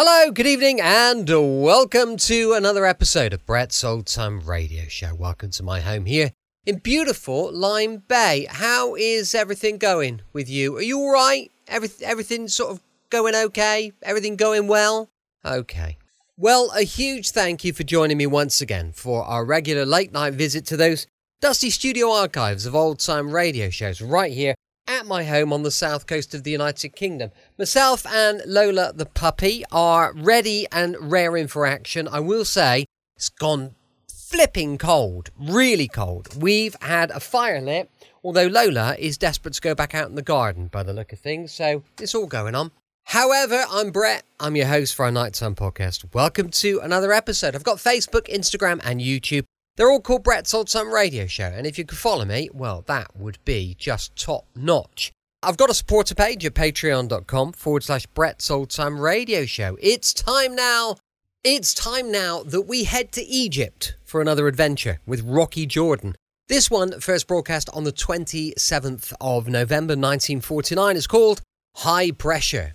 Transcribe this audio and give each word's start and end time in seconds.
Hello, 0.00 0.30
good 0.30 0.46
evening, 0.46 0.80
and 0.80 1.28
welcome 1.28 2.16
to 2.18 2.52
another 2.52 2.86
episode 2.86 3.32
of 3.32 3.44
Brett's 3.44 3.82
Old 3.82 4.06
Time 4.06 4.38
Radio 4.38 4.84
Show. 4.84 5.12
Welcome 5.12 5.50
to 5.50 5.64
my 5.64 5.80
home 5.80 6.04
here 6.04 6.30
in 6.64 6.78
beautiful 6.78 7.50
Lyme 7.52 8.04
Bay. 8.06 8.46
How 8.48 8.94
is 8.94 9.34
everything 9.34 9.76
going 9.76 10.22
with 10.32 10.48
you? 10.48 10.76
Are 10.76 10.82
you 10.82 11.00
all 11.00 11.12
right? 11.12 11.50
Every, 11.66 11.88
everything 12.04 12.46
sort 12.46 12.70
of 12.70 12.80
going 13.10 13.34
okay? 13.34 13.90
Everything 14.04 14.36
going 14.36 14.68
well? 14.68 15.10
Okay. 15.44 15.98
Well, 16.36 16.70
a 16.76 16.82
huge 16.82 17.30
thank 17.30 17.64
you 17.64 17.72
for 17.72 17.82
joining 17.82 18.18
me 18.18 18.26
once 18.28 18.60
again 18.60 18.92
for 18.92 19.24
our 19.24 19.44
regular 19.44 19.84
late 19.84 20.12
night 20.12 20.34
visit 20.34 20.64
to 20.66 20.76
those 20.76 21.08
dusty 21.40 21.70
studio 21.70 22.12
archives 22.12 22.66
of 22.66 22.74
old 22.76 23.00
time 23.00 23.32
radio 23.32 23.68
shows 23.68 24.00
right 24.00 24.32
here 24.32 24.54
at 24.88 25.06
my 25.06 25.22
home 25.22 25.52
on 25.52 25.62
the 25.62 25.70
south 25.70 26.06
coast 26.06 26.34
of 26.34 26.42
the 26.42 26.50
United 26.50 26.96
Kingdom. 26.96 27.30
Myself 27.58 28.06
and 28.06 28.40
Lola 28.46 28.92
the 28.94 29.06
puppy 29.06 29.62
are 29.70 30.14
ready 30.14 30.66
and 30.72 30.96
raring 30.98 31.46
for 31.46 31.66
action. 31.66 32.08
I 32.08 32.20
will 32.20 32.46
say 32.46 32.86
it's 33.14 33.28
gone 33.28 33.74
flipping 34.10 34.78
cold, 34.78 35.30
really 35.38 35.88
cold. 35.88 36.42
We've 36.42 36.76
had 36.80 37.10
a 37.10 37.20
fire 37.20 37.60
lit, 37.60 37.90
although 38.24 38.46
Lola 38.46 38.96
is 38.98 39.18
desperate 39.18 39.54
to 39.54 39.60
go 39.60 39.74
back 39.74 39.94
out 39.94 40.08
in 40.08 40.14
the 40.14 40.22
garden 40.22 40.68
by 40.68 40.82
the 40.82 40.94
look 40.94 41.12
of 41.12 41.18
things, 41.18 41.52
so 41.52 41.82
it's 42.00 42.14
all 42.14 42.26
going 42.26 42.54
on. 42.54 42.70
However, 43.04 43.64
I'm 43.70 43.90
Brett. 43.90 44.24
I'm 44.38 44.54
your 44.56 44.66
host 44.66 44.94
for 44.94 45.06
our 45.06 45.10
Nighttime 45.10 45.54
podcast. 45.54 46.14
Welcome 46.14 46.50
to 46.50 46.80
another 46.80 47.12
episode. 47.12 47.54
I've 47.54 47.64
got 47.64 47.78
Facebook, 47.78 48.28
Instagram, 48.28 48.80
and 48.84 49.00
YouTube. 49.00 49.44
They're 49.78 49.92
all 49.92 50.00
called 50.00 50.24
Brett's 50.24 50.52
Old 50.52 50.66
Time 50.66 50.92
Radio 50.92 51.28
Show, 51.28 51.44
and 51.44 51.64
if 51.64 51.78
you 51.78 51.84
could 51.84 51.98
follow 51.98 52.24
me, 52.24 52.50
well, 52.52 52.82
that 52.88 53.16
would 53.16 53.38
be 53.44 53.76
just 53.78 54.16
top 54.16 54.44
notch. 54.56 55.12
I've 55.40 55.56
got 55.56 55.70
a 55.70 55.74
supporter 55.74 56.16
page 56.16 56.44
at 56.44 56.54
patreon.com 56.54 57.52
forward 57.52 57.84
slash 57.84 58.04
Brett's 58.06 58.50
Old 58.50 58.70
Time 58.70 59.00
Radio 59.00 59.46
Show. 59.46 59.78
It's 59.80 60.12
time 60.12 60.56
now. 60.56 60.96
It's 61.44 61.72
time 61.72 62.10
now 62.10 62.42
that 62.42 62.62
we 62.62 62.84
head 62.84 63.12
to 63.12 63.24
Egypt 63.24 63.94
for 64.04 64.20
another 64.20 64.48
adventure 64.48 64.98
with 65.06 65.22
Rocky 65.22 65.64
Jordan. 65.64 66.16
This 66.48 66.68
one, 66.68 66.98
first 66.98 67.28
broadcast 67.28 67.70
on 67.72 67.84
the 67.84 67.92
27th 67.92 69.12
of 69.20 69.46
November 69.46 69.92
1949, 69.92 70.96
is 70.96 71.06
called 71.06 71.40
High 71.76 72.10
Pressure. 72.10 72.74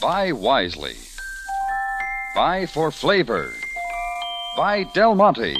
Buy 0.00 0.32
wisely. 0.32 0.94
Buy 2.34 2.64
for 2.64 2.90
flavor. 2.90 3.52
Buy 4.56 4.84
Del 4.84 5.16
Monte. 5.16 5.56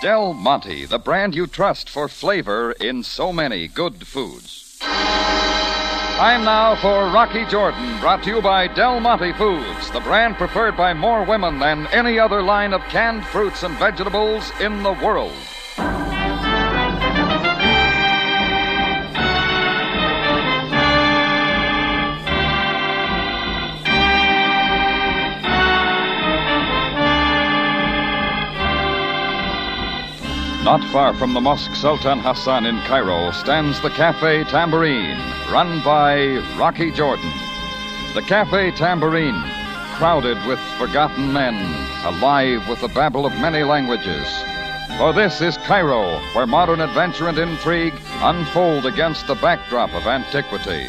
Del 0.00 0.32
Monte, 0.32 0.84
the 0.84 0.98
brand 1.00 1.34
you 1.34 1.48
trust 1.48 1.90
for 1.90 2.06
flavor 2.06 2.70
in 2.70 3.02
so 3.02 3.32
many 3.32 3.66
good 3.66 4.06
foods. 4.06 4.78
Time 4.78 6.44
now 6.44 6.76
for 6.76 7.10
Rocky 7.10 7.44
Jordan, 7.46 7.98
brought 7.98 8.22
to 8.22 8.30
you 8.30 8.40
by 8.40 8.68
Del 8.68 9.00
Monte 9.00 9.32
Foods, 9.32 9.90
the 9.90 9.98
brand 9.98 10.36
preferred 10.36 10.76
by 10.76 10.94
more 10.94 11.24
women 11.24 11.58
than 11.58 11.88
any 11.88 12.16
other 12.16 12.42
line 12.42 12.72
of 12.72 12.80
canned 12.82 13.24
fruits 13.26 13.64
and 13.64 13.76
vegetables 13.76 14.52
in 14.60 14.84
the 14.84 14.92
world. 14.92 15.34
Not 30.64 30.82
far 30.90 31.14
from 31.14 31.34
the 31.34 31.40
Mosque 31.40 31.74
Sultan 31.76 32.18
Hassan 32.18 32.66
in 32.66 32.78
Cairo 32.80 33.30
stands 33.30 33.80
the 33.80 33.90
Cafe 33.90 34.42
Tambourine, 34.44 35.16
run 35.52 35.80
by 35.84 36.38
Rocky 36.58 36.90
Jordan. 36.90 37.32
The 38.14 38.22
Cafe 38.22 38.72
Tambourine, 38.72 39.40
crowded 39.94 40.36
with 40.46 40.58
forgotten 40.76 41.32
men, 41.32 41.54
alive 42.04 42.68
with 42.68 42.80
the 42.80 42.88
babble 42.88 43.24
of 43.24 43.32
many 43.40 43.62
languages. 43.62 44.26
For 44.98 45.12
this 45.12 45.40
is 45.40 45.56
Cairo, 45.58 46.18
where 46.34 46.46
modern 46.46 46.80
adventure 46.80 47.28
and 47.28 47.38
intrigue 47.38 47.94
unfold 48.20 48.84
against 48.84 49.28
the 49.28 49.36
backdrop 49.36 49.94
of 49.94 50.06
antiquity. 50.06 50.88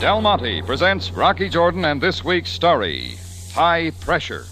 Del 0.00 0.22
Monte 0.22 0.62
presents 0.62 1.10
Rocky 1.10 1.50
Jordan 1.50 1.84
and 1.84 2.00
this 2.00 2.24
week's 2.24 2.50
story 2.50 3.18
High 3.52 3.90
Pressure. 4.00 4.46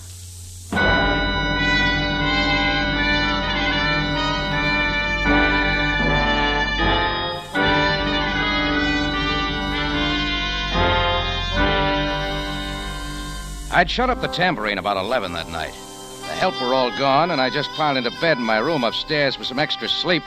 I'd 13.73 13.89
shut 13.89 14.11
up 14.11 14.21
the 14.21 14.27
tambourine 14.27 14.79
about 14.79 14.97
11 14.97 15.33
that 15.35 15.49
night. 15.49 15.73
The 15.73 16.35
help 16.35 16.61
were 16.61 16.75
all 16.75 16.91
gone, 16.99 17.31
and 17.31 17.41
I 17.41 17.51
just 17.51 17.71
piled 17.71 17.99
into 17.99 18.11
bed 18.21 18.37
in 18.37 18.43
my 18.43 18.59
room 18.59 18.83
upstairs 18.83 19.37
for 19.37 19.45
some 19.45 19.61
extra 19.61 19.89
sleep 19.89 20.25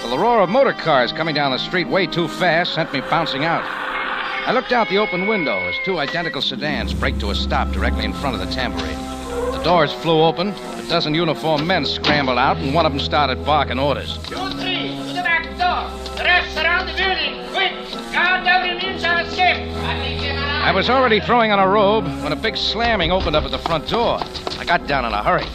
till 0.00 0.10
the 0.10 0.18
roar 0.18 0.40
of 0.40 0.48
motor 0.48 0.72
cars 0.72 1.10
coming 1.10 1.34
down 1.34 1.50
the 1.50 1.58
street 1.58 1.88
way 1.88 2.06
too 2.06 2.28
fast 2.28 2.74
sent 2.74 2.92
me 2.92 3.00
bouncing 3.00 3.44
out. 3.44 3.64
I 4.46 4.52
looked 4.52 4.70
out 4.70 4.88
the 4.90 4.98
open 4.98 5.26
window 5.26 5.58
as 5.58 5.74
two 5.84 5.98
identical 5.98 6.40
sedans 6.40 6.94
braked 6.94 7.18
to 7.20 7.30
a 7.30 7.34
stop 7.34 7.72
directly 7.72 8.04
in 8.04 8.12
front 8.12 8.40
of 8.40 8.46
the 8.46 8.54
tambourine. 8.54 8.98
The 9.52 9.62
doors 9.64 9.92
flew 9.92 10.22
open, 10.22 10.50
a 10.50 10.88
dozen 10.88 11.14
uniformed 11.14 11.66
men 11.66 11.86
scrambled 11.86 12.38
out, 12.38 12.58
and 12.58 12.74
one 12.74 12.86
of 12.86 12.92
them 12.92 13.00
started 13.00 13.44
barking 13.44 13.80
orders. 13.80 14.18
Two, 14.18 14.50
three, 14.50 14.96
to 14.98 15.14
the 15.14 15.22
back 15.24 15.44
door. 15.58 15.90
The 16.16 16.22
rest 16.22 16.54
surround 16.54 16.88
the 16.88 17.03
was 20.74 20.90
already 20.90 21.20
throwing 21.20 21.52
on 21.52 21.60
a 21.60 21.68
robe 21.68 22.04
when 22.24 22.32
a 22.32 22.36
big 22.36 22.56
slamming 22.56 23.12
opened 23.12 23.36
up 23.36 23.44
at 23.44 23.52
the 23.52 23.58
front 23.58 23.88
door. 23.88 24.18
I 24.58 24.64
got 24.66 24.88
down 24.88 25.04
in 25.04 25.12
a 25.12 25.22
hurry. 25.22 25.46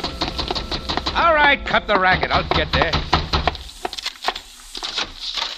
All 1.13 1.33
right, 1.33 1.59
cut 1.65 1.87
the 1.87 1.99
racket. 1.99 2.31
I'll 2.31 2.47
get 2.55 2.71
there. 2.71 2.93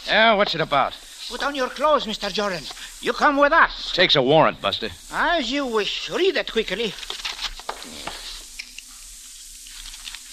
Yeah, 0.07 0.33
what's 0.33 0.55
it 0.55 0.61
about? 0.61 0.97
Put 1.29 1.43
on 1.43 1.53
your 1.53 1.69
clothes, 1.69 2.07
Mr. 2.07 2.33
Jordan. 2.33 2.63
You 3.01 3.13
come 3.13 3.37
with 3.37 3.53
us. 3.53 3.91
Takes 3.93 4.15
a 4.15 4.21
warrant, 4.21 4.59
Buster. 4.61 4.89
As 5.13 5.51
you 5.51 5.67
wish. 5.67 6.09
Read 6.09 6.37
it 6.37 6.51
quickly. 6.51 6.91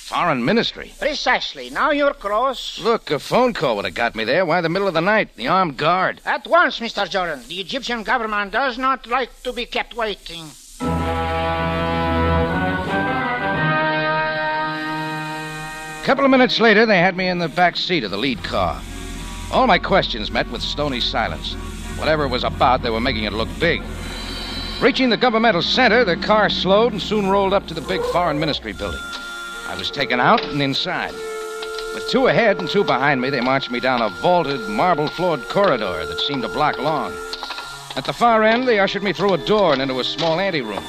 Foreign 0.09 0.43
Ministry. 0.43 0.95
Precisely. 0.99 1.69
Now 1.69 1.91
you're 1.91 2.15
clothes. 2.15 2.81
Look, 2.83 3.11
a 3.11 3.19
phone 3.19 3.53
call 3.53 3.77
would 3.77 3.85
have 3.85 3.93
got 3.93 4.15
me 4.15 4.25
there. 4.25 4.47
Why 4.47 4.63
the 4.63 4.71
middle 4.71 4.89
of 4.89 4.95
the 4.95 5.03
night? 5.03 5.37
The 5.37 5.49
armed 5.49 5.77
guard. 5.77 6.23
At 6.25 6.47
once, 6.47 6.81
Mr. 6.81 7.07
Jordan. 7.07 7.43
The 7.47 7.61
Egyptian 7.61 8.05
government 8.05 8.53
does 8.53 8.79
not 8.79 9.07
like 9.07 9.43
to 9.43 9.53
be 9.53 9.67
kept 9.67 9.95
waiting. 9.95 10.47
A 10.81 10.87
couple 16.07 16.25
of 16.25 16.31
minutes 16.31 16.59
later, 16.59 16.87
they 16.87 17.01
had 17.01 17.15
me 17.15 17.29
in 17.29 17.39
the 17.39 17.49
back 17.49 17.77
seat 17.77 18.03
of 18.03 18.11
the 18.11 18.17
lead 18.17 18.43
car. 18.43 18.81
All 19.53 19.67
my 19.67 19.79
questions 19.79 20.31
met 20.31 20.51
with 20.51 20.63
stony 20.63 21.01
silence. 21.01 21.53
Whatever 21.99 22.25
it 22.25 22.29
was 22.29 22.45
about, 22.45 22.81
they 22.81 22.89
were 22.89 22.99
making 22.99 23.25
it 23.25 23.35
look 23.35 23.51
big. 23.61 23.83
Reaching 24.81 25.11
the 25.11 25.19
governmental 25.19 25.61
center, 25.61 26.03
the 26.03 26.17
car 26.17 26.49
slowed 26.49 26.93
and 26.93 27.03
soon 27.03 27.29
rolled 27.29 27.53
up 27.53 27.67
to 27.67 27.75
the 27.75 27.83
big 27.83 28.01
foreign 28.07 28.41
ministry 28.41 28.73
building. 28.73 29.03
I 29.69 29.77
was 29.77 29.91
taken 29.91 30.19
out 30.19 30.43
and 30.45 30.63
inside. 30.63 31.13
With 31.95 32.09
two 32.09 32.29
ahead 32.29 32.59
and 32.59 32.69
two 32.69 32.85
behind 32.85 33.21
me, 33.21 33.29
they 33.29 33.43
marched 33.43 33.71
me 33.71 33.81
down 33.81 34.01
a 34.01 34.09
vaulted, 34.09 34.67
marble 34.69 35.09
floored 35.09 35.47
corridor 35.49 36.07
that 36.07 36.21
seemed 36.21 36.45
a 36.45 36.49
block 36.49 36.79
long. 36.79 37.13
At 37.95 38.05
the 38.05 38.15
far 38.15 38.45
end, 38.45 38.67
they 38.67 38.79
ushered 38.79 39.03
me 39.03 39.13
through 39.13 39.35
a 39.35 39.47
door 39.47 39.75
and 39.75 39.83
into 39.83 40.01
a 40.01 40.05
small 40.05 40.41
anteroom. 40.41 40.85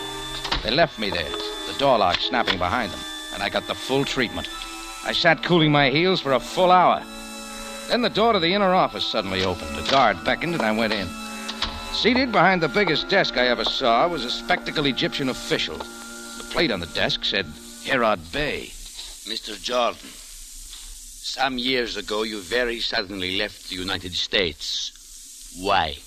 They 0.64 0.72
left 0.72 0.98
me 0.98 1.10
there, 1.10 1.30
the 1.68 1.76
door 1.78 1.98
lock 1.98 2.20
snapping 2.20 2.58
behind 2.58 2.92
them, 2.92 3.00
and 3.34 3.44
I 3.44 3.50
got 3.50 3.68
the 3.68 3.76
full 3.76 4.06
treatment. 4.06 4.48
I 5.04 5.12
sat 5.12 5.44
cooling 5.44 5.72
my 5.72 5.90
heels 5.90 6.22
for 6.22 6.34
a 6.34 6.40
full 6.40 6.72
hour. 6.72 7.04
Then 7.90 8.02
the 8.02 8.10
door 8.10 8.34
to 8.34 8.40
the 8.40 8.54
inner 8.54 8.74
office 8.74 9.06
suddenly 9.06 9.44
opened. 9.44 9.78
A 9.78 9.90
guard 9.90 10.24
beckoned, 10.24 10.54
and 10.54 10.62
I 10.62 10.72
went 10.72 10.94
in. 10.94 11.08
Seated 11.92 12.32
behind 12.32 12.62
the 12.62 12.70
biggest 12.70 13.10
desk 13.10 13.36
I 13.36 13.48
ever 13.48 13.66
saw 13.66 14.08
was 14.08 14.24
a 14.24 14.32
spectacled 14.32 14.86
Egyptian 14.86 15.30
official. 15.30 15.78
The 15.78 16.48
plate 16.50 16.72
on 16.72 16.80
the 16.80 16.86
desk 16.88 17.26
said 17.26 17.46
Herod 17.86 18.32
Bey. 18.32 18.68
Mr. 19.30 19.62
Jordan, 19.62 20.10
some 20.10 21.58
years 21.58 21.98
ago 21.98 22.24
you 22.24 22.40
very 22.42 22.80
suddenly 22.80 23.38
left 23.38 23.70
the 23.70 23.76
United 23.76 24.14
States. 24.14 25.56
Why? 25.60 25.98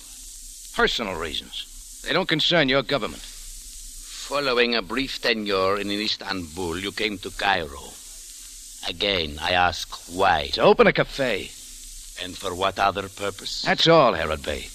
Personal 0.75 1.15
reasons. 1.15 2.01
They 2.05 2.13
don't 2.13 2.27
concern 2.27 2.69
your 2.69 2.83
government. 2.83 3.21
Following 3.21 4.75
a 4.75 4.81
brief 4.81 5.21
tenure 5.21 5.77
in 5.79 5.91
Istanbul, 5.91 6.79
you 6.79 6.91
came 6.91 7.17
to 7.19 7.29
Cairo. 7.29 7.91
Again, 8.87 9.37
I 9.41 9.51
ask 9.51 9.89
why. 10.13 10.49
To 10.53 10.61
open 10.61 10.87
a 10.87 10.93
cafe. 10.93 11.51
And 12.21 12.37
for 12.37 12.53
what 12.55 12.79
other 12.79 13.09
purpose? 13.09 13.63
That's 13.63 13.87
all, 13.87 14.13
Herod 14.13 14.43
Bey. 14.43 14.67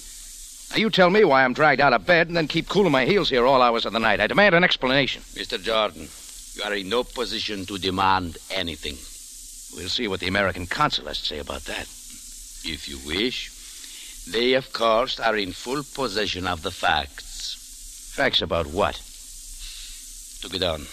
Now 0.71 0.77
you 0.77 0.89
tell 0.89 1.09
me 1.09 1.23
why 1.23 1.43
I'm 1.43 1.53
dragged 1.53 1.81
out 1.81 1.93
of 1.93 2.05
bed 2.05 2.27
and 2.27 2.37
then 2.37 2.47
keep 2.47 2.69
cooling 2.69 2.91
my 2.91 3.05
heels 3.05 3.29
here 3.29 3.45
all 3.45 3.61
hours 3.61 3.85
of 3.85 3.93
the 3.93 3.99
night. 3.99 4.19
I 4.19 4.27
demand 4.27 4.55
an 4.55 4.63
explanation. 4.63 5.23
Mr. 5.33 5.61
Jordan, 5.61 6.07
you 6.55 6.63
are 6.63 6.73
in 6.73 6.89
no 6.89 7.03
position 7.03 7.65
to 7.65 7.77
demand 7.77 8.37
anything. 8.51 8.97
We'll 9.77 9.89
see 9.89 10.07
what 10.07 10.19
the 10.19 10.27
American 10.27 10.65
consul 10.65 11.05
has 11.05 11.19
to 11.19 11.25
say 11.25 11.39
about 11.39 11.63
that. 11.65 11.87
If 12.63 12.87
you 12.87 12.97
wish. 13.07 13.51
They, 14.27 14.53
of 14.53 14.73
course, 14.73 15.19
are 15.19 15.37
in 15.37 15.53
full 15.53 15.83
possession 15.95 16.45
of 16.45 16.61
the 16.61 16.71
facts. 16.71 18.13
Facts 18.15 18.41
about 18.41 18.67
what? 18.67 18.95
To 20.41 20.49
get 20.49 20.63
on. 20.63 20.85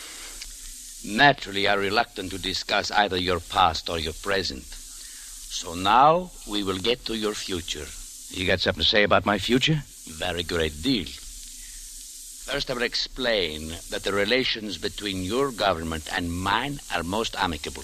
Naturally, 1.04 1.68
are 1.68 1.78
reluctant 1.78 2.30
to 2.30 2.38
discuss 2.38 2.90
either 2.90 3.16
your 3.16 3.40
past 3.40 3.90
or 3.90 3.98
your 3.98 4.14
present. 4.14 4.64
So 4.64 5.74
now 5.74 6.30
we 6.48 6.62
will 6.62 6.78
get 6.78 7.04
to 7.06 7.16
your 7.16 7.34
future. 7.34 7.86
You 8.30 8.46
got 8.46 8.60
something 8.60 8.82
to 8.82 8.88
say 8.88 9.02
about 9.02 9.26
my 9.26 9.38
future? 9.38 9.82
Very 10.06 10.42
great 10.42 10.82
deal. 10.82 11.06
First, 12.46 12.70
I 12.70 12.74
will 12.74 12.82
explain 12.82 13.70
that 13.90 14.04
the 14.04 14.12
relations 14.12 14.78
between 14.78 15.24
your 15.24 15.50
government 15.50 16.08
and 16.16 16.30
mine 16.30 16.78
are 16.94 17.02
most 17.02 17.34
amicable. 17.36 17.82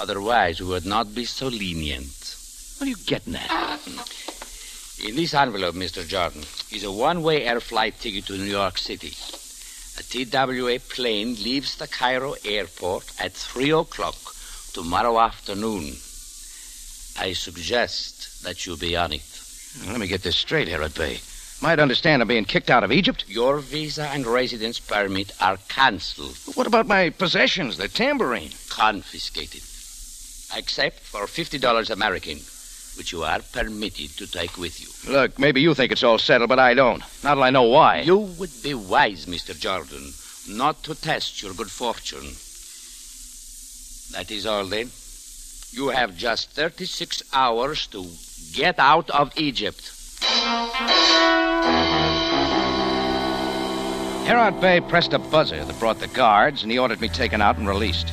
Otherwise, 0.00 0.62
we 0.62 0.68
would 0.68 0.86
not 0.86 1.14
be 1.14 1.26
so 1.26 1.48
lenient. 1.48 2.36
What 2.78 2.86
are 2.86 2.90
you 2.90 2.96
getting 3.04 3.36
at? 3.36 3.80
In 5.06 5.14
this 5.14 5.34
envelope, 5.34 5.74
Mr. 5.74 6.08
Jordan, 6.08 6.40
is 6.72 6.84
a 6.84 6.90
one 6.90 7.22
way 7.22 7.44
air 7.44 7.60
flight 7.60 8.00
ticket 8.00 8.24
to 8.26 8.38
New 8.38 8.44
York 8.44 8.78
City. 8.78 9.12
A 9.98 10.02
TWA 10.02 10.78
plane 10.80 11.34
leaves 11.34 11.76
the 11.76 11.86
Cairo 11.86 12.36
airport 12.42 13.12
at 13.20 13.32
3 13.34 13.72
o'clock 13.72 14.16
tomorrow 14.72 15.20
afternoon. 15.20 15.84
I 17.18 17.34
suggest 17.34 18.42
that 18.42 18.64
you 18.64 18.78
be 18.78 18.96
on 18.96 19.12
it. 19.12 19.40
Let 19.86 20.00
me 20.00 20.06
get 20.06 20.22
this 20.22 20.36
straight, 20.36 20.68
Herod 20.68 20.94
Bey. 20.94 21.20
Might 21.62 21.78
understand 21.78 22.22
I'm 22.22 22.28
being 22.28 22.46
kicked 22.46 22.70
out 22.70 22.84
of 22.84 22.90
Egypt. 22.90 23.24
Your 23.28 23.58
visa 23.58 24.04
and 24.08 24.26
residence 24.26 24.78
permit 24.78 25.32
are 25.42 25.58
cancelled, 25.68 26.36
what 26.54 26.66
about 26.66 26.86
my 26.86 27.10
possessions, 27.10 27.76
the 27.76 27.88
tambourine? 27.88 28.50
confiscated, 28.70 29.60
except 30.56 31.00
for 31.00 31.26
$50 31.26 31.90
American, 31.90 32.38
which 32.96 33.12
you 33.12 33.22
are 33.24 33.40
permitted 33.52 34.10
to 34.16 34.26
take 34.26 34.56
with 34.56 34.80
you. 34.80 35.12
Look, 35.12 35.38
maybe 35.38 35.60
you 35.60 35.74
think 35.74 35.92
it's 35.92 36.02
all 36.02 36.18
settled, 36.18 36.48
but 36.48 36.58
I 36.58 36.72
don't. 36.72 37.02
Not 37.22 37.34
till 37.34 37.42
I 37.42 37.50
know 37.50 37.64
why. 37.64 38.00
You 38.00 38.16
would 38.16 38.62
be 38.62 38.72
wise, 38.72 39.26
Mr. 39.26 39.58
Jordan, 39.58 40.12
not 40.48 40.82
to 40.84 40.94
test 40.94 41.42
your 41.42 41.52
good 41.52 41.70
fortune. 41.70 42.36
That 44.16 44.30
is 44.30 44.46
all, 44.46 44.64
then. 44.64 44.90
You 45.72 45.88
have 45.90 46.16
just 46.16 46.50
36 46.52 47.22
hours 47.34 47.86
to 47.88 48.06
get 48.54 48.78
out 48.78 49.10
of 49.10 49.38
Egypt. 49.38 49.92
Herod 54.26 54.60
Bey 54.60 54.80
pressed 54.80 55.12
a 55.12 55.18
buzzer 55.18 55.64
that 55.64 55.78
brought 55.78 55.98
the 55.98 56.06
guards, 56.08 56.62
and 56.62 56.70
he 56.70 56.78
ordered 56.78 57.00
me 57.00 57.08
taken 57.08 57.42
out 57.42 57.58
and 57.58 57.66
released. 57.66 58.12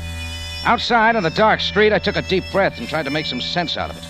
Outside 0.65 1.15
on 1.15 1.23
the 1.23 1.29
dark 1.29 1.59
street, 1.59 1.93
I 1.93 1.99
took 1.99 2.15
a 2.15 2.21
deep 2.21 2.43
breath 2.51 2.77
and 2.77 2.87
tried 2.87 3.03
to 3.03 3.11
make 3.11 3.25
some 3.25 3.41
sense 3.41 3.77
out 3.77 3.89
of 3.89 3.97
it. 3.97 4.03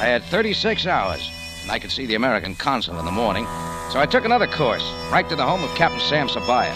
I 0.00 0.06
had 0.06 0.22
36 0.24 0.86
hours, 0.86 1.30
and 1.62 1.70
I 1.70 1.78
could 1.78 1.90
see 1.90 2.06
the 2.06 2.16
American 2.16 2.54
consul 2.54 2.98
in 2.98 3.04
the 3.04 3.12
morning, 3.12 3.44
so 3.90 4.00
I 4.00 4.06
took 4.06 4.24
another 4.24 4.46
course, 4.46 4.82
right 5.10 5.28
to 5.28 5.36
the 5.36 5.44
home 5.44 5.62
of 5.64 5.74
Captain 5.74 6.00
Sam 6.00 6.28
Sabaya. 6.28 6.74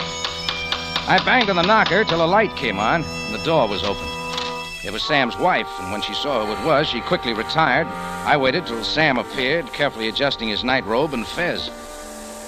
I 1.09 1.21
banged 1.25 1.51
on 1.51 1.57
the 1.57 1.63
knocker 1.63 2.05
till 2.05 2.25
a 2.25 2.27
light 2.27 2.55
came 2.57 2.79
on, 2.79 3.03
and 3.05 3.35
the 3.35 3.45
door 3.45 3.69
was 3.69 3.83
open. 3.83 4.12
It 4.85 4.93
was 4.93 5.03
Sam's 5.05 5.37
wife, 5.37 5.69
and 5.81 5.93
when 5.93 6.03
she 6.03 6.13
saw 6.13 6.45
who 6.45 6.53
it 6.53 6.67
was, 6.67 6.89
she 6.89 7.01
quickly 7.03 7.35
retired. 7.35 7.87
I 7.87 8.37
waited 8.37 8.67
till 8.67 8.83
Sam 8.83 9.17
appeared, 9.17 9.73
carefully 9.73 10.09
adjusting 10.09 10.49
his 10.49 10.65
night 10.65 10.85
robe 10.87 11.15
and 11.15 11.25
fez. 11.25 11.71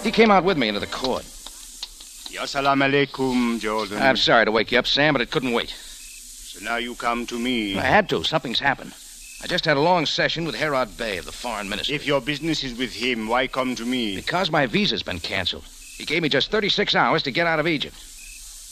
He 0.03 0.11
came 0.11 0.33
out 0.33 0.43
with 0.43 0.59
me 0.59 0.69
into 0.69 0.81
the 0.81 0.89
court. 0.89 1.23
Assalamu 1.23 2.91
alaikum, 2.91 3.61
Jordan. 3.61 4.03
I'm 4.03 4.17
sorry 4.17 4.45
to 4.45 4.51
wake 4.51 4.73
you 4.73 4.79
up, 4.81 4.87
Sam, 4.89 5.15
but 5.15 5.23
it 5.23 5.31
couldn't 5.31 5.53
wait. 5.53 5.71
So 5.71 6.65
now 6.65 6.77
you 6.77 6.97
come 6.97 7.25
to 7.27 7.39
me. 7.39 7.79
I 7.79 7.83
had 7.83 8.09
to. 8.09 8.25
Something's 8.25 8.59
happened. 8.59 8.93
I 9.43 9.47
just 9.47 9.65
had 9.65 9.77
a 9.77 9.81
long 9.81 10.05
session 10.05 10.45
with 10.45 10.57
Herod 10.57 10.97
Bey 10.97 11.19
of 11.19 11.27
the 11.27 11.33
foreign 11.33 11.69
ministry. 11.69 11.95
If 11.95 12.07
your 12.07 12.21
business 12.21 12.65
is 12.65 12.77
with 12.77 12.93
him, 12.93 13.29
why 13.29 13.47
come 13.47 13.77
to 13.77 13.85
me? 13.85 14.17
Because 14.17 14.51
my 14.51 14.67
visa's 14.67 15.03
been 15.03 15.21
canceled. 15.21 15.65
He 15.97 16.05
gave 16.05 16.23
me 16.23 16.29
just 16.29 16.51
36 16.51 16.95
hours 16.97 17.23
to 17.23 17.31
get 17.31 17.47
out 17.47 17.61
of 17.61 17.69
Egypt. 17.69 17.95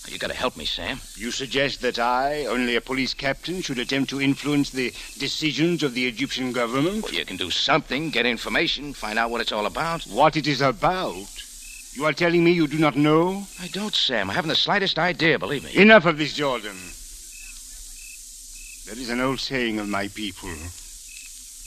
You 0.08 0.18
gotta 0.18 0.34
help 0.34 0.56
me, 0.56 0.64
Sam. 0.64 1.00
You 1.16 1.30
suggest 1.30 1.80
that 1.82 1.98
I, 1.98 2.46
only 2.46 2.76
a 2.76 2.80
police 2.80 3.14
captain, 3.14 3.62
should 3.62 3.78
attempt 3.78 4.10
to 4.10 4.20
influence 4.20 4.70
the 4.70 4.90
decisions 5.18 5.82
of 5.82 5.94
the 5.94 6.06
Egyptian 6.06 6.52
government? 6.52 7.04
Well, 7.04 7.14
you 7.14 7.24
can 7.24 7.36
do 7.36 7.50
something, 7.50 8.10
get 8.10 8.26
information, 8.26 8.92
find 8.92 9.18
out 9.18 9.30
what 9.30 9.40
it's 9.40 9.52
all 9.52 9.66
about. 9.66 10.02
What 10.04 10.36
it 10.36 10.46
is 10.46 10.60
about? 10.60 11.42
You 11.94 12.04
are 12.04 12.12
telling 12.12 12.42
me 12.42 12.52
you 12.52 12.66
do 12.66 12.78
not 12.78 12.96
know? 12.96 13.46
I 13.60 13.68
don't, 13.68 13.94
Sam. 13.94 14.30
I 14.30 14.34
haven't 14.34 14.48
the 14.48 14.56
slightest 14.56 14.98
idea, 14.98 15.38
believe 15.38 15.64
me. 15.64 15.76
Enough 15.76 16.06
of 16.06 16.18
this, 16.18 16.34
Jordan. 16.34 16.76
There 18.86 19.00
is 19.00 19.10
an 19.10 19.20
old 19.20 19.40
saying 19.40 19.78
of 19.78 19.88
my 19.88 20.08
people 20.08 20.50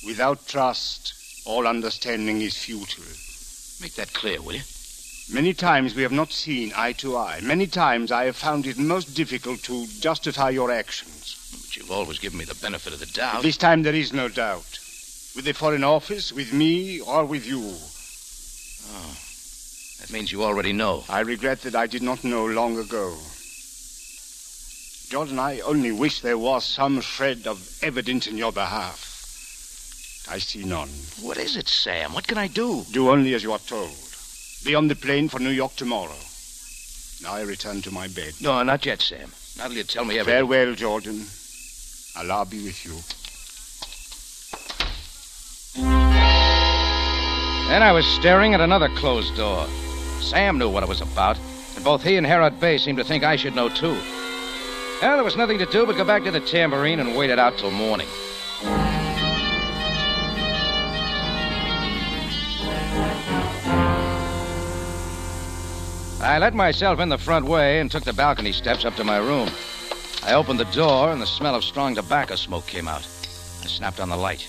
without 0.05 0.45
trust, 0.47 1.13
all 1.45 1.67
understanding 1.67 2.41
is 2.41 2.57
futile. 2.57 3.03
Make 3.81 3.95
that 3.95 4.13
clear, 4.13 4.41
will 4.41 4.55
you? 4.55 4.61
Many 5.31 5.55
times 5.55 5.95
we 5.95 6.03
have 6.03 6.11
not 6.11 6.31
seen 6.31 6.71
eye 6.75 6.91
to 6.93 7.17
eye. 7.17 7.39
Many 7.41 7.65
times 7.65 8.11
I 8.11 8.25
have 8.25 8.35
found 8.35 8.67
it 8.67 8.77
most 8.77 9.15
difficult 9.15 9.63
to 9.63 9.87
justify 9.99 10.51
your 10.51 10.71
actions. 10.71 11.35
But 11.51 11.75
you've 11.75 11.91
always 11.91 12.19
given 12.19 12.37
me 12.37 12.45
the 12.45 12.53
benefit 12.55 12.93
of 12.93 12.99
the 12.99 13.07
doubt. 13.07 13.41
This 13.41 13.57
time 13.57 13.81
there 13.81 13.95
is 13.95 14.13
no 14.13 14.29
doubt. 14.29 14.79
With 15.35 15.45
the 15.45 15.53
Foreign 15.53 15.83
Office, 15.83 16.31
with 16.31 16.53
me, 16.53 17.01
or 17.01 17.25
with 17.25 17.47
you. 17.47 17.59
Oh. 18.93 19.17
That 19.99 20.11
means 20.13 20.31
you 20.31 20.43
already 20.43 20.73
know. 20.73 21.03
I 21.09 21.21
regret 21.21 21.61
that 21.61 21.75
I 21.75 21.87
did 21.87 22.03
not 22.03 22.23
know 22.23 22.45
long 22.45 22.77
ago. 22.77 23.17
Jordan, 25.09 25.39
I 25.39 25.59
only 25.61 25.91
wish 25.91 26.21
there 26.21 26.37
was 26.37 26.63
some 26.63 27.01
shred 27.01 27.47
of 27.47 27.79
evidence 27.81 28.27
in 28.27 28.37
your 28.37 28.51
behalf. 28.51 30.27
I 30.29 30.37
see 30.37 30.63
none. 30.63 30.89
What 31.21 31.37
is 31.37 31.57
it, 31.57 31.67
Sam? 31.67 32.13
What 32.13 32.27
can 32.27 32.37
I 32.37 32.47
do? 32.47 32.83
Do 32.91 33.09
only 33.09 33.33
as 33.33 33.41
you 33.41 33.53
are 33.53 33.59
told. 33.59 33.95
Be 34.65 34.73
on 34.73 34.87
the 34.87 34.95
plane 34.95 35.29
for 35.29 35.37
New 35.37 35.51
York 35.51 35.75
tomorrow. 35.75 36.15
Now 37.21 37.35
I 37.35 37.43
return 37.43 37.83
to 37.83 37.91
my 37.91 38.07
bed. 38.07 38.33
No, 38.41 38.63
not 38.63 38.83
yet, 38.83 38.99
Sam. 38.99 39.31
Not 39.59 39.67
till 39.67 39.77
you 39.77 39.83
tell 39.83 40.05
me 40.05 40.17
everything. 40.17 40.39
Farewell, 40.39 40.73
Jordan. 40.73 41.23
Allah 42.17 42.47
be 42.49 42.63
with 42.63 42.83
you. 42.83 42.95
Then 47.69 47.83
I 47.83 47.91
was 47.91 48.07
staring 48.07 48.55
at 48.55 48.61
another 48.61 48.89
closed 48.95 49.35
door. 49.35 49.67
Sam 50.19 50.57
knew 50.57 50.69
what 50.69 50.81
it 50.81 50.89
was 50.89 51.01
about, 51.01 51.37
and 51.75 51.83
both 51.83 52.01
he 52.01 52.15
and 52.15 52.25
Herod 52.25 52.59
Bey 52.59 52.79
seemed 52.79 52.97
to 52.97 53.03
think 53.03 53.23
I 53.23 53.35
should 53.35 53.53
know 53.53 53.69
too. 53.69 53.95
Well, 54.99 55.15
there 55.15 55.23
was 55.23 55.37
nothing 55.37 55.59
to 55.59 55.67
do 55.67 55.85
but 55.85 55.95
go 55.95 56.05
back 56.05 56.23
to 56.23 56.31
the 56.31 56.39
tambourine 56.39 56.99
and 56.99 57.15
wait 57.15 57.29
it 57.29 57.37
out 57.37 57.59
till 57.59 57.69
morning. 57.69 58.07
I 66.25 66.39
let 66.39 66.55
myself 66.55 66.99
in 66.99 67.09
the 67.09 67.19
front 67.19 67.45
way 67.45 67.79
and 67.79 67.91
took 67.91 68.03
the 68.03 68.11
balcony 68.11 68.51
steps 68.51 68.83
up 68.83 68.95
to 68.95 69.03
my 69.03 69.17
room. 69.17 69.47
I 70.23 70.33
opened 70.33 70.59
the 70.59 70.65
door, 70.65 71.11
and 71.11 71.21
the 71.21 71.27
smell 71.27 71.53
of 71.53 71.63
strong 71.63 71.93
tobacco 71.93 72.33
smoke 72.33 72.65
came 72.65 72.87
out. 72.87 73.07
I 73.63 73.67
snapped 73.67 73.99
on 73.99 74.09
the 74.09 74.17
light. 74.17 74.47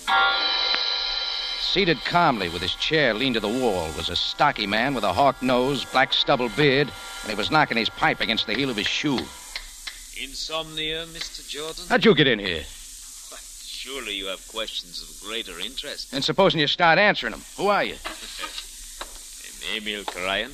Seated 1.60 1.98
calmly 2.06 2.48
with 2.48 2.62
his 2.62 2.74
chair 2.76 3.12
leaned 3.12 3.34
to 3.34 3.40
the 3.40 3.48
wall 3.48 3.90
was 3.94 4.08
a 4.08 4.16
stocky 4.16 4.66
man 4.66 4.94
with 4.94 5.04
a 5.04 5.12
hawk 5.12 5.42
nose, 5.42 5.84
black 5.84 6.14
stubble 6.14 6.48
beard, 6.48 6.90
and 7.20 7.30
he 7.30 7.36
was 7.36 7.50
knocking 7.50 7.76
his 7.76 7.90
pipe 7.90 8.22
against 8.22 8.46
the 8.46 8.54
heel 8.54 8.70
of 8.70 8.76
his 8.78 8.86
shoe. 8.86 9.18
Insomnia, 10.18 11.04
Mr. 11.04 11.46
Jordan? 11.46 11.84
How'd 11.90 12.06
you 12.06 12.14
get 12.14 12.26
in 12.26 12.38
here? 12.38 12.62
Surely 12.64 14.14
you 14.14 14.26
have 14.28 14.48
questions 14.48 15.02
of 15.02 15.28
greater 15.28 15.60
interest. 15.60 16.14
And 16.14 16.24
supposing 16.24 16.58
you 16.58 16.68
start 16.68 16.98
answering 16.98 17.32
them, 17.32 17.42
who 17.58 17.68
are 17.68 17.84
you? 17.84 17.96
I'm 18.06 19.76
Emil 19.76 20.04
Karayan, 20.04 20.52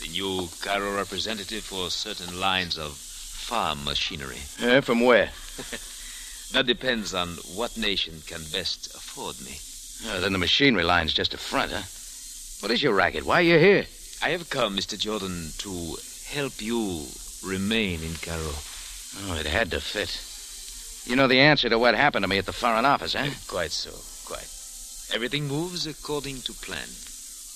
the 0.00 0.08
new 0.08 0.48
Cairo 0.60 0.96
representative 0.96 1.64
for 1.64 1.90
certain 1.90 2.40
lines 2.40 2.78
of 2.78 2.92
farm 2.92 3.84
machinery. 3.84 4.40
Uh, 4.62 4.80
from 4.80 5.00
where? 5.00 5.30
That 6.52 6.66
depends 6.66 7.14
on 7.14 7.28
what 7.54 7.76
nation 7.76 8.22
can 8.26 8.42
best 8.52 8.92
afford 8.96 9.40
me. 9.40 9.60
Uh, 10.04 10.18
then 10.18 10.32
the 10.32 10.38
machinery 10.38 10.82
line's 10.82 11.12
just 11.12 11.32
a 11.32 11.38
front, 11.38 11.70
huh? 11.70 11.82
What 12.60 12.72
is 12.72 12.82
your 12.82 12.92
racket? 12.92 13.24
Why 13.24 13.38
are 13.38 13.42
you 13.42 13.58
here? 13.58 13.86
I 14.20 14.30
have 14.30 14.50
come, 14.50 14.76
Mr. 14.76 14.98
Jordan, 14.98 15.50
to 15.58 15.96
help 16.26 16.60
you 16.60 17.06
remain 17.44 18.02
in 18.02 18.14
Cairo. 18.14 18.52
Oh, 19.22 19.36
it 19.38 19.46
had 19.46 19.70
to 19.70 19.80
fit. 19.80 20.10
You 21.08 21.14
know 21.14 21.28
the 21.28 21.38
answer 21.38 21.68
to 21.68 21.78
what 21.78 21.94
happened 21.94 22.24
to 22.24 22.28
me 22.28 22.38
at 22.38 22.46
the 22.46 22.52
Foreign 22.52 22.84
Office, 22.84 23.14
huh? 23.14 23.30
Quite 23.46 23.70
so, 23.70 23.92
quite. 24.26 24.50
Everything 25.14 25.46
moves 25.46 25.86
according 25.86 26.40
to 26.42 26.52
plan. 26.52 26.88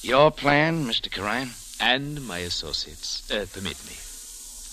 Your 0.03 0.31
plan, 0.31 0.87
Mr. 0.87 1.11
Karayan? 1.11 1.51
And 1.81 2.27
my 2.27 2.39
associates. 2.39 3.31
Uh, 3.31 3.47
permit 3.53 3.79
me. 3.87 3.97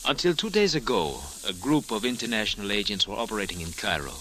Until 0.06 0.34
two 0.34 0.50
days 0.50 0.76
ago, 0.76 1.20
a 1.48 1.54
group 1.54 1.92
of 1.92 2.06
international 2.06 2.72
agents 2.72 3.08
were 3.08 3.16
operating 3.16 3.62
in 3.62 3.72
Cairo. 3.72 4.14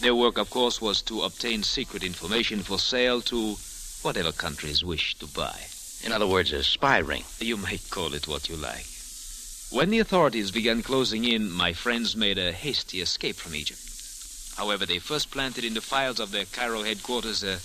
Their 0.00 0.14
work, 0.14 0.38
of 0.38 0.50
course, 0.50 0.80
was 0.80 1.02
to 1.02 1.22
obtain 1.22 1.62
secret 1.62 2.02
information 2.02 2.62
for 2.62 2.78
sale 2.78 3.20
to 3.22 3.56
whatever 4.02 4.32
countries 4.32 4.84
wish 4.84 5.14
to 5.16 5.26
buy. 5.26 5.58
In 6.04 6.12
other 6.12 6.26
words, 6.26 6.52
a 6.52 6.62
spy 6.62 6.98
ring. 6.98 7.24
You 7.40 7.56
may 7.56 7.78
call 7.78 8.12
it 8.14 8.28
what 8.28 8.48
you 8.48 8.56
like. 8.56 8.86
When 9.70 9.90
the 9.90 10.00
authorities 10.00 10.50
began 10.50 10.82
closing 10.82 11.24
in, 11.24 11.50
my 11.50 11.72
friends 11.72 12.14
made 12.16 12.38
a 12.38 12.52
hasty 12.52 13.00
escape 13.00 13.36
from 13.36 13.54
Egypt. 13.54 13.80
However, 14.56 14.86
they 14.86 14.98
first 14.98 15.30
planted 15.30 15.64
in 15.64 15.74
the 15.74 15.80
files 15.80 16.20
of 16.20 16.30
their 16.30 16.44
Cairo 16.44 16.82
headquarters 16.82 17.42
a 17.42 17.58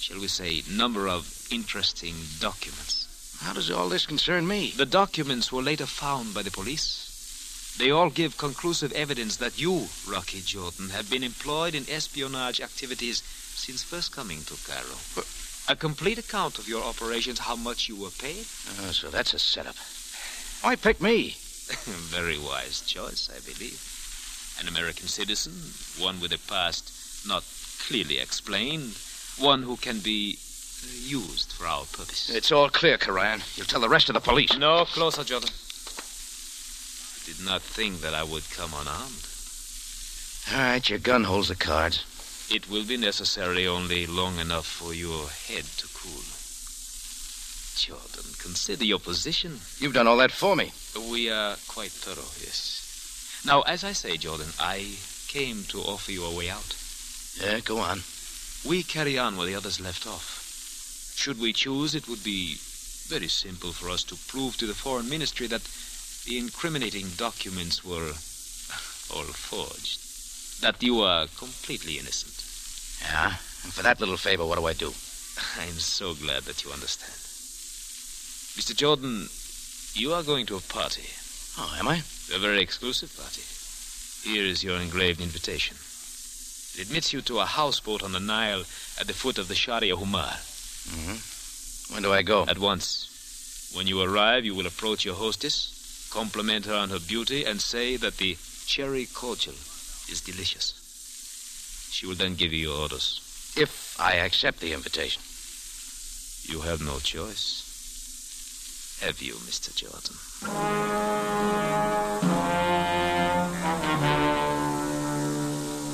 shall 0.00 0.20
we 0.20 0.28
say, 0.28 0.62
number 0.70 1.08
of 1.08 1.46
interesting 1.50 2.14
documents. 2.40 3.07
How 3.40 3.52
does 3.52 3.70
all 3.70 3.88
this 3.88 4.06
concern 4.06 4.46
me? 4.46 4.72
The 4.76 4.86
documents 4.86 5.52
were 5.52 5.62
later 5.62 5.86
found 5.86 6.34
by 6.34 6.42
the 6.42 6.50
police. 6.50 7.76
They 7.78 7.90
all 7.92 8.10
give 8.10 8.36
conclusive 8.36 8.92
evidence 8.92 9.36
that 9.36 9.60
you, 9.60 9.88
Rocky 10.08 10.40
Jordan, 10.40 10.90
have 10.90 11.08
been 11.08 11.22
employed 11.22 11.76
in 11.76 11.88
espionage 11.88 12.60
activities 12.60 13.22
since 13.22 13.84
first 13.84 14.10
coming 14.10 14.42
to 14.42 14.54
Cairo. 14.66 14.98
A 15.68 15.76
complete 15.76 16.18
account 16.18 16.58
of 16.58 16.68
your 16.68 16.82
operations, 16.82 17.38
how 17.38 17.54
much 17.54 17.88
you 17.88 17.94
were 17.94 18.10
paid. 18.10 18.46
Oh, 18.80 18.90
so 18.90 19.10
that's 19.10 19.34
a 19.34 19.38
setup. 19.38 19.76
Why 20.62 20.74
pick 20.74 21.00
me? 21.00 21.36
Very 22.10 22.38
wise 22.38 22.80
choice, 22.80 23.30
I 23.30 23.38
believe. 23.40 23.78
An 24.60 24.66
American 24.66 25.06
citizen, 25.06 25.52
one 26.02 26.18
with 26.20 26.32
a 26.32 26.38
past 26.48 27.26
not 27.28 27.44
clearly 27.86 28.18
explained, 28.18 28.94
one 29.38 29.62
who 29.62 29.76
can 29.76 30.00
be 30.00 30.38
used 30.84 31.52
for 31.52 31.66
our 31.66 31.84
purpose. 31.86 32.30
It's 32.30 32.52
all 32.52 32.68
clear, 32.68 32.98
Karayan. 32.98 33.42
You'll 33.56 33.66
tell 33.66 33.80
the 33.80 33.88
rest 33.88 34.08
of 34.08 34.14
the 34.14 34.20
police. 34.20 34.56
No, 34.56 34.84
closer, 34.84 35.24
Jordan. 35.24 35.50
I 35.50 37.26
did 37.26 37.44
not 37.44 37.62
think 37.62 38.00
that 38.00 38.14
I 38.14 38.22
would 38.22 38.48
come 38.50 38.72
unarmed. 38.74 39.26
All 40.52 40.58
right, 40.58 40.88
your 40.88 40.98
gun 40.98 41.24
holds 41.24 41.48
the 41.48 41.56
cards. 41.56 42.04
It 42.50 42.70
will 42.70 42.84
be 42.84 42.96
necessary 42.96 43.66
only 43.66 44.06
long 44.06 44.38
enough 44.38 44.66
for 44.66 44.94
your 44.94 45.28
head 45.28 45.64
to 45.64 45.88
cool. 45.92 46.22
Jordan, 47.76 48.32
consider 48.38 48.84
your 48.84 48.98
position. 48.98 49.60
You've 49.78 49.92
done 49.92 50.06
all 50.06 50.16
that 50.16 50.32
for 50.32 50.56
me. 50.56 50.72
We 51.10 51.30
are 51.30 51.56
quite 51.68 51.90
thorough, 51.90 52.32
yes. 52.40 53.42
Now, 53.46 53.60
as 53.62 53.84
I 53.84 53.92
say, 53.92 54.16
Jordan, 54.16 54.48
I 54.58 54.96
came 55.28 55.64
to 55.68 55.78
offer 55.80 56.10
you 56.10 56.24
a 56.24 56.34
way 56.34 56.48
out. 56.48 56.74
Yeah, 57.40 57.60
go 57.60 57.78
on. 57.78 58.02
We 58.66 58.82
carry 58.82 59.18
on 59.18 59.36
where 59.36 59.46
the 59.46 59.54
others 59.54 59.78
left 59.80 60.06
off. 60.06 60.37
Should 61.18 61.40
we 61.40 61.52
choose, 61.52 61.96
it 61.96 62.06
would 62.06 62.22
be 62.22 62.54
very 63.08 63.26
simple 63.26 63.72
for 63.72 63.90
us 63.90 64.04
to 64.04 64.14
prove 64.28 64.56
to 64.56 64.66
the 64.66 64.72
Foreign 64.72 65.08
Ministry 65.08 65.48
that 65.48 65.66
the 66.24 66.38
incriminating 66.38 67.08
documents 67.16 67.84
were 67.84 68.06
all 69.12 69.26
forged. 69.34 70.62
That 70.62 70.80
you 70.80 71.00
are 71.00 71.26
completely 71.26 71.98
innocent. 71.98 72.38
Yeah? 73.02 73.34
And 73.64 73.74
for 73.74 73.82
that 73.82 73.98
little 73.98 74.16
favor, 74.16 74.46
what 74.46 74.60
do 74.60 74.66
I 74.66 74.74
do? 74.74 74.86
I'm 75.58 75.80
so 75.82 76.14
glad 76.14 76.44
that 76.44 76.62
you 76.62 76.70
understand. 76.70 77.18
Mr. 78.54 78.76
Jordan, 78.76 79.28
you 79.94 80.12
are 80.12 80.22
going 80.22 80.46
to 80.46 80.56
a 80.56 80.60
party. 80.60 81.08
Oh, 81.58 81.76
am 81.80 81.88
I? 81.88 81.96
A 82.32 82.38
very 82.38 82.62
exclusive 82.62 83.10
party. 83.16 83.42
Here 84.22 84.44
is 84.44 84.62
your 84.62 84.78
engraved 84.78 85.20
invitation. 85.20 85.76
It 86.78 86.86
admits 86.86 87.12
you 87.12 87.22
to 87.22 87.40
a 87.40 87.44
houseboat 87.44 88.04
on 88.04 88.12
the 88.12 88.20
Nile 88.20 88.62
at 89.00 89.08
the 89.08 89.14
foot 89.14 89.36
of 89.36 89.48
the 89.48 89.56
Sharia 89.56 89.96
Humar. 89.96 90.47
Mm-hmm. 90.88 91.94
When 91.94 92.02
do 92.02 92.12
I 92.12 92.22
go? 92.22 92.44
At 92.48 92.58
once. 92.58 93.70
When 93.74 93.86
you 93.86 94.00
arrive, 94.00 94.44
you 94.44 94.54
will 94.54 94.66
approach 94.66 95.04
your 95.04 95.14
hostess, 95.14 96.08
compliment 96.12 96.66
her 96.66 96.74
on 96.74 96.90
her 96.90 96.98
beauty, 96.98 97.44
and 97.44 97.60
say 97.60 97.96
that 97.96 98.16
the 98.16 98.36
cherry 98.66 99.06
cordial 99.06 99.54
is 100.08 100.22
delicious. 100.24 100.74
She 101.90 102.06
will 102.06 102.14
then 102.14 102.34
give 102.34 102.52
you 102.52 102.68
your 102.68 102.80
orders. 102.80 103.20
If 103.56 103.98
I 104.00 104.14
accept 104.14 104.60
the 104.60 104.72
invitation. 104.72 105.22
You 106.44 106.60
have 106.60 106.80
no 106.80 106.98
choice. 106.98 107.64
Have 109.04 109.20
you, 109.20 109.34
Mr. 109.34 109.74
Jordan? 109.74 110.16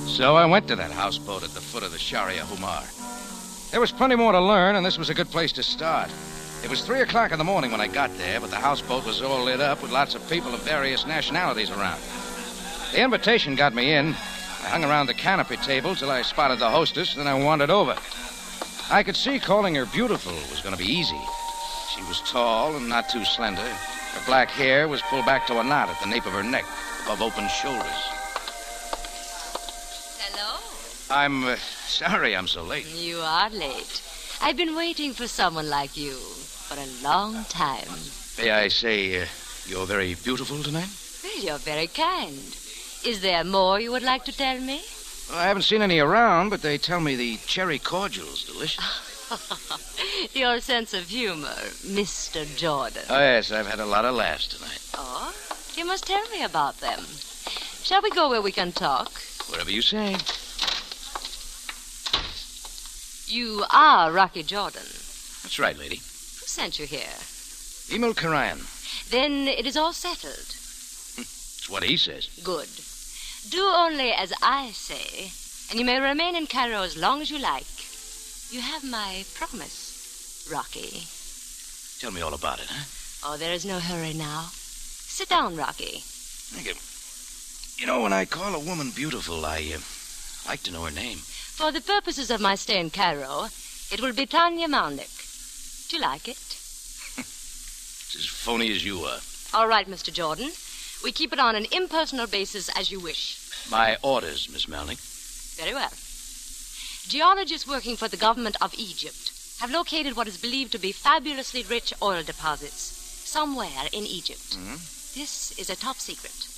So 0.06 0.36
I 0.36 0.46
went 0.46 0.68
to 0.68 0.76
that 0.76 0.92
houseboat 0.92 1.42
at 1.42 1.50
the 1.50 1.60
foot 1.60 1.82
of 1.82 1.90
the 1.90 1.98
Sharia 1.98 2.42
Humar. 2.42 3.13
There 3.74 3.80
was 3.80 3.90
plenty 3.90 4.14
more 4.14 4.30
to 4.30 4.40
learn, 4.40 4.76
and 4.76 4.86
this 4.86 4.98
was 4.98 5.10
a 5.10 5.14
good 5.14 5.32
place 5.32 5.50
to 5.54 5.62
start. 5.64 6.08
It 6.62 6.70
was 6.70 6.82
three 6.82 7.00
o'clock 7.00 7.32
in 7.32 7.38
the 7.38 7.44
morning 7.44 7.72
when 7.72 7.80
I 7.80 7.88
got 7.88 8.16
there, 8.18 8.38
but 8.38 8.50
the 8.50 8.56
houseboat 8.56 9.04
was 9.04 9.20
all 9.20 9.42
lit 9.42 9.60
up 9.60 9.82
with 9.82 9.90
lots 9.90 10.14
of 10.14 10.30
people 10.30 10.54
of 10.54 10.62
various 10.62 11.04
nationalities 11.08 11.72
around. 11.72 12.00
The 12.92 13.02
invitation 13.02 13.56
got 13.56 13.74
me 13.74 13.92
in. 13.92 14.10
I 14.10 14.68
hung 14.68 14.84
around 14.84 15.08
the 15.08 15.14
canopy 15.14 15.56
table 15.56 15.96
till 15.96 16.12
I 16.12 16.22
spotted 16.22 16.60
the 16.60 16.70
hostess, 16.70 17.14
then 17.14 17.26
I 17.26 17.34
wandered 17.34 17.68
over. 17.68 17.96
I 18.92 19.02
could 19.02 19.16
see 19.16 19.40
calling 19.40 19.74
her 19.74 19.86
beautiful 19.86 20.34
was 20.52 20.60
going 20.62 20.76
to 20.76 20.80
be 20.80 20.92
easy. 20.92 21.20
She 21.96 22.02
was 22.02 22.22
tall 22.30 22.76
and 22.76 22.88
not 22.88 23.08
too 23.08 23.24
slender. 23.24 23.60
Her 23.60 24.24
black 24.24 24.50
hair 24.50 24.86
was 24.86 25.02
pulled 25.02 25.26
back 25.26 25.48
to 25.48 25.58
a 25.58 25.64
knot 25.64 25.88
at 25.88 25.98
the 25.98 26.06
nape 26.06 26.26
of 26.26 26.32
her 26.32 26.44
neck, 26.44 26.64
above 27.06 27.22
open 27.22 27.48
shoulders. 27.48 28.13
I'm 31.14 31.44
uh, 31.44 31.54
sorry 31.54 32.34
I'm 32.34 32.48
so 32.48 32.64
late. 32.64 32.86
You 32.86 33.18
are 33.18 33.48
late. 33.48 34.02
I've 34.42 34.56
been 34.56 34.74
waiting 34.74 35.12
for 35.12 35.28
someone 35.28 35.70
like 35.70 35.96
you 35.96 36.10
for 36.10 36.76
a 36.76 37.04
long 37.04 37.44
time. 37.44 37.86
May 38.36 38.50
I 38.50 38.66
say 38.66 39.22
uh, 39.22 39.26
you're 39.64 39.86
very 39.86 40.16
beautiful 40.16 40.60
tonight? 40.60 40.88
Well, 41.22 41.40
you're 41.40 41.58
very 41.58 41.86
kind. 41.86 42.34
Is 43.06 43.20
there 43.22 43.44
more 43.44 43.78
you 43.78 43.92
would 43.92 44.02
like 44.02 44.24
to 44.24 44.36
tell 44.36 44.58
me? 44.58 44.82
Well, 45.30 45.38
I 45.38 45.44
haven't 45.44 45.62
seen 45.62 45.82
any 45.82 46.00
around, 46.00 46.50
but 46.50 46.62
they 46.62 46.78
tell 46.78 47.00
me 47.00 47.14
the 47.14 47.36
cherry 47.46 47.78
cordial's 47.78 48.44
delicious. 48.44 48.82
Your 50.34 50.58
sense 50.58 50.94
of 50.94 51.08
humor, 51.08 51.54
Mr. 51.86 52.44
Jordan. 52.56 53.04
oh, 53.08 53.20
yes, 53.20 53.52
I've 53.52 53.68
had 53.68 53.78
a 53.78 53.86
lot 53.86 54.04
of 54.04 54.16
laughs 54.16 54.48
tonight. 54.48 54.80
Oh, 54.94 55.32
you 55.76 55.86
must 55.86 56.08
tell 56.08 56.28
me 56.30 56.42
about 56.42 56.80
them. 56.80 57.04
Shall 57.84 58.02
we 58.02 58.10
go 58.10 58.28
where 58.30 58.42
we 58.42 58.50
can 58.50 58.72
talk? 58.72 59.12
Whatever 59.48 59.70
you 59.70 59.80
say. 59.80 60.16
You 63.34 63.64
are 63.68 64.12
Rocky 64.12 64.44
Jordan. 64.44 64.86
That's 65.42 65.58
right, 65.58 65.76
lady. 65.76 65.96
Who 65.96 66.46
sent 66.46 66.78
you 66.78 66.86
here? 66.86 67.18
Emil 67.92 68.14
Karayan. 68.14 68.60
Then 69.10 69.48
it 69.48 69.66
is 69.66 69.76
all 69.76 69.92
settled. 69.92 70.54
It's 71.18 71.68
what 71.68 71.82
he 71.82 71.96
says. 71.96 72.28
Good. 72.44 72.68
Do 73.50 73.60
only 73.60 74.12
as 74.12 74.32
I 74.40 74.70
say, 74.70 75.32
and 75.68 75.80
you 75.80 75.84
may 75.84 75.98
remain 75.98 76.36
in 76.36 76.46
Cairo 76.46 76.82
as 76.82 76.96
long 76.96 77.20
as 77.22 77.28
you 77.28 77.40
like. 77.40 77.66
You 78.52 78.60
have 78.60 78.84
my 78.88 79.24
promise, 79.34 80.46
Rocky. 80.48 81.02
Tell 81.98 82.12
me 82.12 82.20
all 82.20 82.34
about 82.34 82.60
it, 82.60 82.68
huh? 82.68 82.84
Oh, 83.24 83.36
there 83.36 83.52
is 83.52 83.66
no 83.66 83.80
hurry 83.80 84.14
now. 84.14 84.44
Sit 84.52 85.28
down, 85.28 85.56
Rocky. 85.56 86.04
Thank 86.54 86.68
you. 86.68 86.74
You 87.82 87.88
know, 87.88 88.00
when 88.00 88.12
I 88.12 88.26
call 88.26 88.54
a 88.54 88.60
woman 88.60 88.92
beautiful, 88.94 89.44
I 89.44 89.72
uh, 89.74 89.80
like 90.48 90.62
to 90.62 90.70
know 90.70 90.84
her 90.84 90.92
name. 90.92 91.18
For 91.56 91.70
the 91.70 91.80
purposes 91.80 92.30
of 92.32 92.40
my 92.40 92.56
stay 92.56 92.80
in 92.80 92.90
Cairo, 92.90 93.46
it 93.92 94.00
will 94.00 94.12
be 94.12 94.26
Tanya 94.26 94.66
Malnick. 94.66 95.88
Do 95.88 95.96
you 95.96 96.02
like 96.02 96.26
it? 96.26 96.36
It's 97.18 98.16
as 98.16 98.26
phony 98.26 98.72
as 98.72 98.84
you 98.84 99.00
are. 99.04 99.20
All 99.54 99.68
right, 99.68 99.88
Mr. 99.88 100.12
Jordan. 100.12 100.50
We 101.04 101.12
keep 101.12 101.32
it 101.32 101.38
on 101.38 101.54
an 101.54 101.66
impersonal 101.70 102.26
basis 102.26 102.68
as 102.76 102.90
you 102.90 102.98
wish. 102.98 103.38
My 103.70 103.96
orders, 104.02 104.48
Miss 104.52 104.66
Melnick. 104.66 104.98
Very 105.56 105.74
well. 105.74 105.92
Geologists 107.06 107.68
working 107.68 107.96
for 107.96 108.08
the 108.08 108.16
government 108.16 108.56
of 108.60 108.74
Egypt 108.74 109.30
have 109.60 109.70
located 109.70 110.16
what 110.16 110.26
is 110.26 110.36
believed 110.36 110.72
to 110.72 110.78
be 110.78 110.90
fabulously 110.90 111.62
rich 111.62 111.92
oil 112.02 112.22
deposits 112.24 112.82
somewhere 113.24 113.86
in 113.92 114.04
Egypt. 114.04 114.56
Mm-hmm. 114.56 114.74
This 115.18 115.54
is 115.56 115.70
a 115.70 115.76
top 115.76 115.96
secret. 115.96 116.48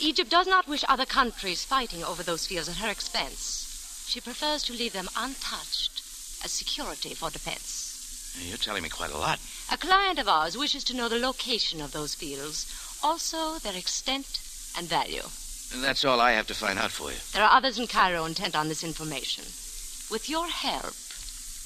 Egypt 0.00 0.30
does 0.30 0.48
not 0.48 0.66
wish 0.66 0.84
other 0.88 1.06
countries 1.06 1.64
fighting 1.64 2.02
over 2.02 2.22
those 2.22 2.46
fields 2.46 2.68
at 2.68 2.76
her 2.76 2.90
expense. 2.90 3.65
She 4.06 4.20
prefers 4.20 4.62
to 4.64 4.72
leave 4.72 4.92
them 4.92 5.08
untouched 5.16 6.00
as 6.44 6.52
security 6.52 7.12
for 7.14 7.30
defense. 7.30 8.36
You're 8.40 8.56
telling 8.56 8.82
me 8.82 8.88
quite 8.88 9.10
a 9.10 9.18
lot. 9.18 9.40
A 9.72 9.76
client 9.76 10.18
of 10.18 10.28
ours 10.28 10.56
wishes 10.56 10.84
to 10.84 10.96
know 10.96 11.08
the 11.08 11.18
location 11.18 11.80
of 11.80 11.92
those 11.92 12.14
fields, 12.14 12.66
also 13.02 13.58
their 13.58 13.76
extent 13.76 14.40
and 14.76 14.86
value. 14.86 15.22
And 15.74 15.82
that's 15.82 16.04
all 16.04 16.20
I 16.20 16.32
have 16.32 16.46
to 16.46 16.54
find 16.54 16.78
out 16.78 16.92
for 16.92 17.10
you. 17.10 17.16
There 17.32 17.42
are 17.42 17.56
others 17.56 17.78
in 17.78 17.86
Cairo 17.88 18.24
intent 18.24 18.54
on 18.54 18.68
this 18.68 18.84
information. 18.84 19.44
With 20.10 20.28
your 20.30 20.46
help, 20.46 20.94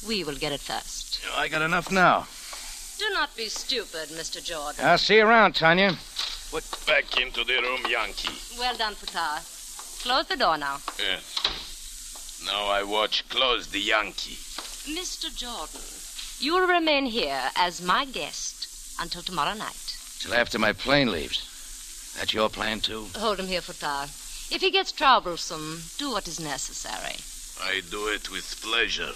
we 0.08 0.24
will 0.24 0.36
get 0.36 0.52
it 0.52 0.60
first. 0.60 1.20
I 1.36 1.48
got 1.48 1.62
enough 1.62 1.92
now. 1.92 2.26
Do 2.98 3.10
not 3.12 3.36
be 3.36 3.48
stupid, 3.48 4.08
Mr. 4.08 4.42
Jordan. 4.42 4.84
I'll 4.84 4.98
see 4.98 5.16
you 5.16 5.26
around, 5.26 5.54
Tanya. 5.54 5.96
Back 6.86 7.20
into 7.20 7.44
the 7.44 7.60
room, 7.62 7.82
Yankee. 7.88 8.34
Well 8.58 8.76
done, 8.76 8.94
Futar. 8.94 9.40
Close 10.02 10.26
the 10.26 10.36
door 10.36 10.56
now. 10.56 10.78
Yes. 10.98 11.69
Now 12.44 12.66
I 12.66 12.82
watch 12.82 13.28
close 13.28 13.66
the 13.66 13.80
Yankee. 13.80 14.38
Mr. 14.90 15.34
Jordan, 15.34 15.80
you 16.38 16.54
will 16.54 16.66
remain 16.66 17.06
here 17.06 17.50
as 17.54 17.82
my 17.82 18.04
guest 18.06 18.96
until 18.98 19.22
tomorrow 19.22 19.54
night. 19.54 19.96
Till 20.20 20.34
after 20.34 20.58
my 20.58 20.72
plane 20.72 21.12
leaves. 21.12 22.14
That's 22.16 22.34
your 22.34 22.48
plan, 22.48 22.80
too? 22.80 23.08
Hold 23.16 23.38
him 23.40 23.46
here, 23.46 23.60
Futar. 23.60 24.04
If 24.52 24.62
he 24.62 24.70
gets 24.70 24.90
troublesome, 24.90 25.82
do 25.98 26.10
what 26.10 26.26
is 26.26 26.40
necessary. 26.40 27.16
I 27.62 27.82
do 27.90 28.08
it 28.08 28.30
with 28.30 28.60
pleasure. 28.62 29.12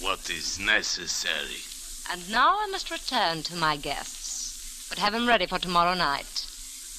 What 0.00 0.30
is 0.30 0.58
necessary? 0.58 1.62
And 2.10 2.30
now 2.30 2.56
I 2.58 2.68
must 2.70 2.90
return 2.90 3.42
to 3.44 3.56
my 3.56 3.76
guests, 3.76 4.88
but 4.88 4.98
have 4.98 5.12
him 5.14 5.28
ready 5.28 5.46
for 5.46 5.58
tomorrow 5.58 5.94
night. 5.94 6.46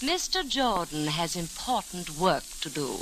Mr. 0.01 0.47
Jordan 0.47 1.07
has 1.07 1.35
important 1.35 2.17
work 2.17 2.43
to 2.61 2.69
do. 2.69 2.97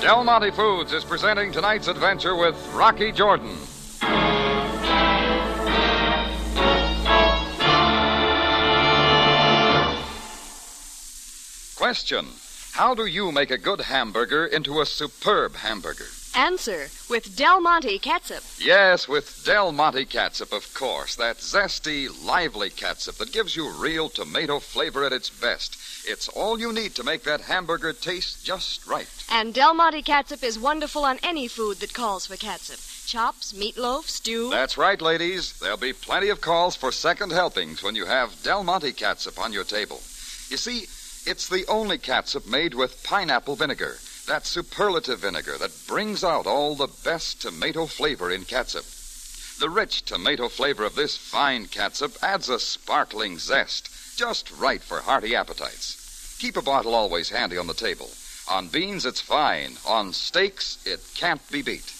Del 0.00 0.22
Monte 0.22 0.52
Foods 0.52 0.92
is 0.92 1.04
presenting 1.04 1.50
tonight's 1.50 1.88
adventure 1.88 2.36
with 2.36 2.54
Rocky 2.72 3.10
Jordan. 3.10 3.56
Question 11.76 12.26
How 12.74 12.94
do 12.94 13.06
you 13.06 13.32
make 13.32 13.50
a 13.50 13.58
good 13.58 13.80
hamburger 13.80 14.46
into 14.46 14.80
a 14.80 14.86
superb 14.86 15.56
hamburger? 15.56 16.06
Answer 16.34 16.88
with 17.08 17.36
Del 17.36 17.60
Monte 17.60 17.98
catsup. 17.98 18.42
Yes, 18.58 19.08
with 19.08 19.42
Del 19.44 19.72
Monte 19.72 20.04
catsup, 20.04 20.52
of 20.52 20.72
course. 20.74 21.16
That 21.16 21.38
zesty, 21.38 22.08
lively 22.24 22.70
catsup 22.70 23.16
that 23.16 23.32
gives 23.32 23.56
you 23.56 23.70
real 23.70 24.08
tomato 24.08 24.60
flavor 24.60 25.04
at 25.04 25.12
its 25.12 25.30
best. 25.30 25.76
It's 26.06 26.28
all 26.28 26.58
you 26.58 26.72
need 26.72 26.94
to 26.94 27.04
make 27.04 27.24
that 27.24 27.42
hamburger 27.42 27.92
taste 27.92 28.44
just 28.44 28.86
right. 28.86 29.08
And 29.30 29.52
Del 29.52 29.74
Monte 29.74 30.02
catsup 30.02 30.42
is 30.42 30.58
wonderful 30.58 31.04
on 31.04 31.18
any 31.22 31.48
food 31.48 31.78
that 31.78 31.94
calls 31.94 32.26
for 32.26 32.36
catsup. 32.36 32.78
Chops, 33.06 33.52
meatloaf, 33.52 34.04
stew. 34.04 34.50
That's 34.50 34.78
right, 34.78 35.00
ladies. 35.00 35.58
There'll 35.58 35.76
be 35.76 35.92
plenty 35.92 36.28
of 36.28 36.40
calls 36.40 36.76
for 36.76 36.92
second 36.92 37.32
helpings 37.32 37.82
when 37.82 37.94
you 37.94 38.06
have 38.06 38.42
Del 38.42 38.62
Monte 38.64 38.92
catsup 38.92 39.38
on 39.38 39.52
your 39.52 39.64
table. 39.64 40.02
You 40.50 40.56
see, 40.56 40.86
it's 41.26 41.48
the 41.48 41.64
only 41.68 41.98
catsup 41.98 42.46
made 42.46 42.74
with 42.74 43.02
pineapple 43.02 43.56
vinegar. 43.56 43.98
That 44.28 44.44
superlative 44.44 45.20
vinegar 45.20 45.56
that 45.56 45.86
brings 45.86 46.22
out 46.22 46.46
all 46.46 46.74
the 46.74 46.92
best 47.02 47.40
tomato 47.40 47.86
flavor 47.86 48.30
in 48.30 48.44
catsup. 48.44 48.84
The 49.58 49.70
rich 49.70 50.02
tomato 50.02 50.50
flavor 50.50 50.84
of 50.84 50.94
this 50.94 51.16
fine 51.16 51.66
catsup 51.66 52.12
adds 52.22 52.50
a 52.50 52.58
sparkling 52.58 53.38
zest, 53.38 53.88
just 54.18 54.52
right 54.52 54.82
for 54.82 55.00
hearty 55.00 55.34
appetites. 55.34 56.36
Keep 56.40 56.58
a 56.58 56.62
bottle 56.62 56.94
always 56.94 57.30
handy 57.30 57.56
on 57.56 57.68
the 57.68 57.72
table. 57.72 58.10
On 58.50 58.68
beans, 58.68 59.06
it's 59.06 59.22
fine. 59.22 59.78
On 59.86 60.12
steaks, 60.12 60.76
it 60.84 61.00
can't 61.14 61.40
be 61.50 61.62
beat. 61.62 61.90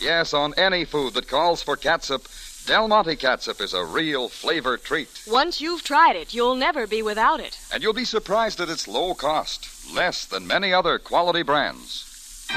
Yes, 0.00 0.32
on 0.32 0.54
any 0.56 0.86
food 0.86 1.12
that 1.12 1.28
calls 1.28 1.62
for 1.62 1.76
catsup, 1.76 2.22
Del 2.66 2.88
Monte 2.88 3.16
catsup 3.16 3.60
is 3.60 3.74
a 3.74 3.84
real 3.84 4.30
flavor 4.30 4.78
treat. 4.78 5.22
Once 5.26 5.60
you've 5.60 5.84
tried 5.84 6.16
it, 6.16 6.32
you'll 6.32 6.54
never 6.54 6.86
be 6.86 7.02
without 7.02 7.38
it. 7.38 7.58
And 7.70 7.82
you'll 7.82 7.92
be 7.92 8.06
surprised 8.06 8.58
at 8.58 8.70
its 8.70 8.88
low 8.88 9.12
cost, 9.12 9.68
less 9.94 10.24
than 10.24 10.46
many 10.46 10.72
other 10.72 10.98
quality 10.98 11.42
brands. 11.42 12.48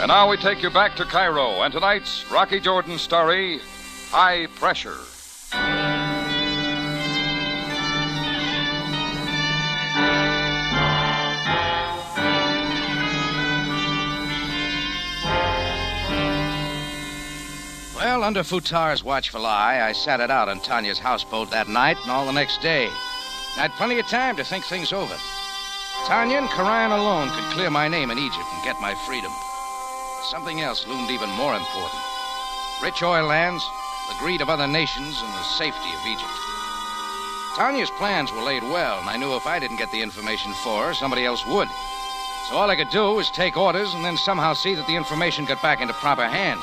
And 0.00 0.08
now 0.08 0.28
we 0.28 0.36
take 0.36 0.62
you 0.62 0.68
back 0.68 0.94
to 0.96 1.06
Cairo 1.06 1.62
and 1.62 1.72
tonight's 1.72 2.30
Rocky 2.30 2.60
Jordan 2.60 2.98
story 2.98 3.60
High 4.10 4.46
Pressure. 4.56 4.98
Well, 18.14 18.22
under 18.22 18.44
Futar's 18.44 19.02
watchful 19.02 19.44
eye, 19.44 19.82
I 19.82 19.90
sat 19.90 20.20
it 20.20 20.30
out 20.30 20.48
on 20.48 20.60
Tanya's 20.60 21.00
houseboat 21.00 21.50
that 21.50 21.66
night 21.66 21.98
and 22.02 22.12
all 22.12 22.24
the 22.26 22.32
next 22.32 22.62
day. 22.62 22.86
I 22.86 23.66
had 23.66 23.72
plenty 23.72 23.98
of 23.98 24.06
time 24.06 24.36
to 24.36 24.44
think 24.44 24.64
things 24.64 24.92
over. 24.92 25.16
Tanya 26.06 26.38
and 26.38 26.46
Karayan 26.46 26.92
alone 26.92 27.28
could 27.30 27.50
clear 27.50 27.70
my 27.70 27.88
name 27.88 28.12
in 28.12 28.18
Egypt 28.22 28.46
and 28.54 28.62
get 28.62 28.80
my 28.80 28.94
freedom. 29.04 29.32
Something 30.30 30.60
else 30.60 30.86
loomed 30.86 31.10
even 31.10 31.28
more 31.30 31.56
important. 31.56 31.98
Rich 32.84 33.02
oil 33.02 33.26
lands, 33.26 33.66
the 34.06 34.14
greed 34.20 34.40
of 34.40 34.48
other 34.48 34.68
nations, 34.68 35.18
and 35.20 35.34
the 35.34 35.42
safety 35.58 35.90
of 35.90 36.06
Egypt. 36.06 36.38
Tanya's 37.56 37.90
plans 37.98 38.30
were 38.30 38.46
laid 38.46 38.62
well, 38.62 39.00
and 39.00 39.10
I 39.10 39.16
knew 39.16 39.34
if 39.34 39.48
I 39.48 39.58
didn't 39.58 39.82
get 39.82 39.90
the 39.90 40.02
information 40.02 40.54
for 40.62 40.86
her, 40.86 40.94
somebody 40.94 41.26
else 41.26 41.44
would. 41.48 41.68
So 42.48 42.54
all 42.54 42.70
I 42.70 42.76
could 42.76 42.90
do 42.90 43.10
was 43.10 43.28
take 43.32 43.56
orders 43.56 43.92
and 43.92 44.04
then 44.04 44.16
somehow 44.16 44.54
see 44.54 44.76
that 44.76 44.86
the 44.86 44.94
information 44.94 45.46
got 45.46 45.60
back 45.60 45.80
into 45.80 45.94
proper 45.94 46.28
hands. 46.28 46.62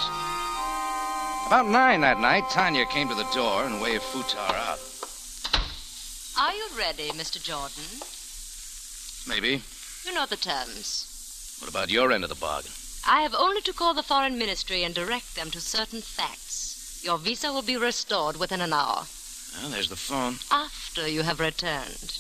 About 1.52 1.68
nine 1.68 2.00
that 2.00 2.22
night, 2.22 2.50
Tanya 2.50 2.86
came 2.86 3.10
to 3.10 3.14
the 3.14 3.30
door 3.34 3.66
and 3.66 3.82
waved 3.82 4.04
Futar 4.04 4.56
out. 4.56 4.80
Are 6.40 6.54
you 6.56 6.66
ready, 6.78 7.10
Mr. 7.10 7.44
Jordan? 7.44 7.84
Maybe. 9.28 9.62
You 10.06 10.14
know 10.14 10.26
the 10.26 10.38
terms. 10.38 11.58
What 11.60 11.70
about 11.70 11.90
your 11.90 12.14
end 12.14 12.24
of 12.24 12.30
the 12.30 12.38
bargain? 12.38 12.72
I 13.06 13.24
have 13.24 13.36
only 13.36 13.60
to 13.64 13.74
call 13.74 13.94
the 13.94 14.02
Foreign 14.02 14.38
Ministry 14.38 14.86
and 14.86 14.96
direct 14.96 15.36
them 15.36 15.52
to 15.52 15.60
certain 15.60 16.00
facts. 16.00 17.02
Your 17.04 17.18
visa 17.18 17.52
will 17.52 17.64
be 17.64 17.76
restored 17.76 18.38
within 18.38 18.62
an 18.62 18.72
hour. 18.72 19.04
Well, 19.60 19.72
there's 19.72 19.90
the 19.90 19.98
phone. 19.98 20.36
After 20.52 21.06
you 21.06 21.24
have 21.24 21.42
returned. 21.42 22.18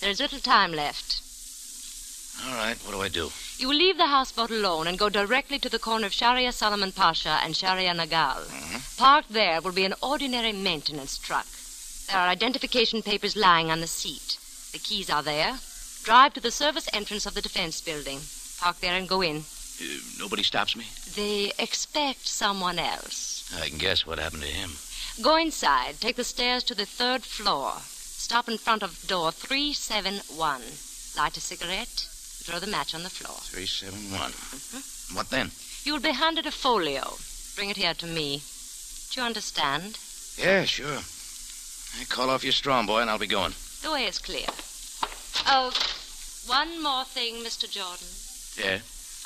There 0.00 0.10
is 0.10 0.20
little 0.20 0.40
time 0.40 0.72
left. 0.72 1.22
All 2.46 2.54
right, 2.54 2.76
what 2.84 2.92
do 2.92 3.00
I 3.00 3.08
do? 3.08 3.30
You 3.58 3.68
will 3.68 3.76
leave 3.76 3.96
the 3.96 4.06
houseboat 4.06 4.50
alone 4.50 4.86
and 4.86 4.98
go 4.98 5.08
directly 5.08 5.58
to 5.60 5.68
the 5.68 5.78
corner 5.78 6.06
of 6.06 6.12
Sharia 6.12 6.52
Solomon 6.52 6.92
Pasha 6.92 7.40
and 7.42 7.56
Sharia 7.56 7.94
Nagal. 7.94 8.42
Parked 8.96 9.32
there 9.32 9.60
will 9.60 9.72
be 9.72 9.84
an 9.84 9.94
ordinary 10.02 10.52
maintenance 10.52 11.16
truck. 11.16 11.46
There 12.08 12.18
are 12.18 12.28
identification 12.28 13.02
papers 13.02 13.36
lying 13.36 13.70
on 13.70 13.80
the 13.80 13.86
seat. 13.86 14.38
The 14.72 14.78
keys 14.78 15.08
are 15.08 15.22
there. 15.22 15.58
Drive 16.02 16.34
to 16.34 16.40
the 16.40 16.50
service 16.50 16.88
entrance 16.92 17.24
of 17.24 17.34
the 17.34 17.40
defense 17.40 17.80
building. 17.80 18.20
Park 18.58 18.80
there 18.80 18.94
and 18.94 19.08
go 19.08 19.22
in. 19.22 19.44
Uh, 19.80 19.84
nobody 20.18 20.42
stops 20.42 20.76
me? 20.76 20.84
They 21.14 21.52
expect 21.58 22.26
someone 22.26 22.78
else. 22.78 23.50
I 23.58 23.68
can 23.68 23.78
guess 23.78 24.06
what 24.06 24.18
happened 24.18 24.42
to 24.42 24.48
him. 24.48 24.72
Go 25.22 25.36
inside. 25.36 26.00
Take 26.00 26.16
the 26.16 26.24
stairs 26.24 26.64
to 26.64 26.74
the 26.74 26.86
third 26.86 27.22
floor. 27.22 27.74
Stop 27.80 28.48
in 28.48 28.58
front 28.58 28.82
of 28.82 29.06
door 29.06 29.32
371. 29.32 30.62
Light 31.16 31.36
a 31.36 31.40
cigarette. 31.40 32.08
Throw 32.44 32.58
the 32.58 32.66
match 32.66 32.94
on 32.94 33.02
the 33.02 33.08
floor. 33.08 33.36
371. 33.40 34.30
Mm-hmm. 34.30 35.16
What 35.16 35.30
then? 35.30 35.50
You 35.84 35.94
will 35.94 36.00
be 36.00 36.12
handed 36.12 36.44
a 36.46 36.50
folio. 36.50 37.16
Bring 37.56 37.70
it 37.70 37.78
here 37.78 37.94
to 37.94 38.06
me. 38.06 38.42
Do 39.10 39.20
you 39.20 39.26
understand? 39.26 39.98
Yeah, 40.36 40.64
sure. 40.64 41.00
Hey, 41.96 42.04
call 42.04 42.28
off 42.28 42.44
your 42.44 42.52
strong 42.52 42.84
boy 42.84 43.00
and 43.00 43.08
I'll 43.08 43.18
be 43.18 43.26
going. 43.26 43.54
The 43.82 43.92
way 43.92 44.04
is 44.04 44.18
clear. 44.18 44.46
Oh, 45.46 45.72
one 46.46 46.82
more 46.82 47.04
thing, 47.04 47.36
Mr. 47.36 47.64
Jordan. 47.70 48.08
Yeah? 48.62 48.80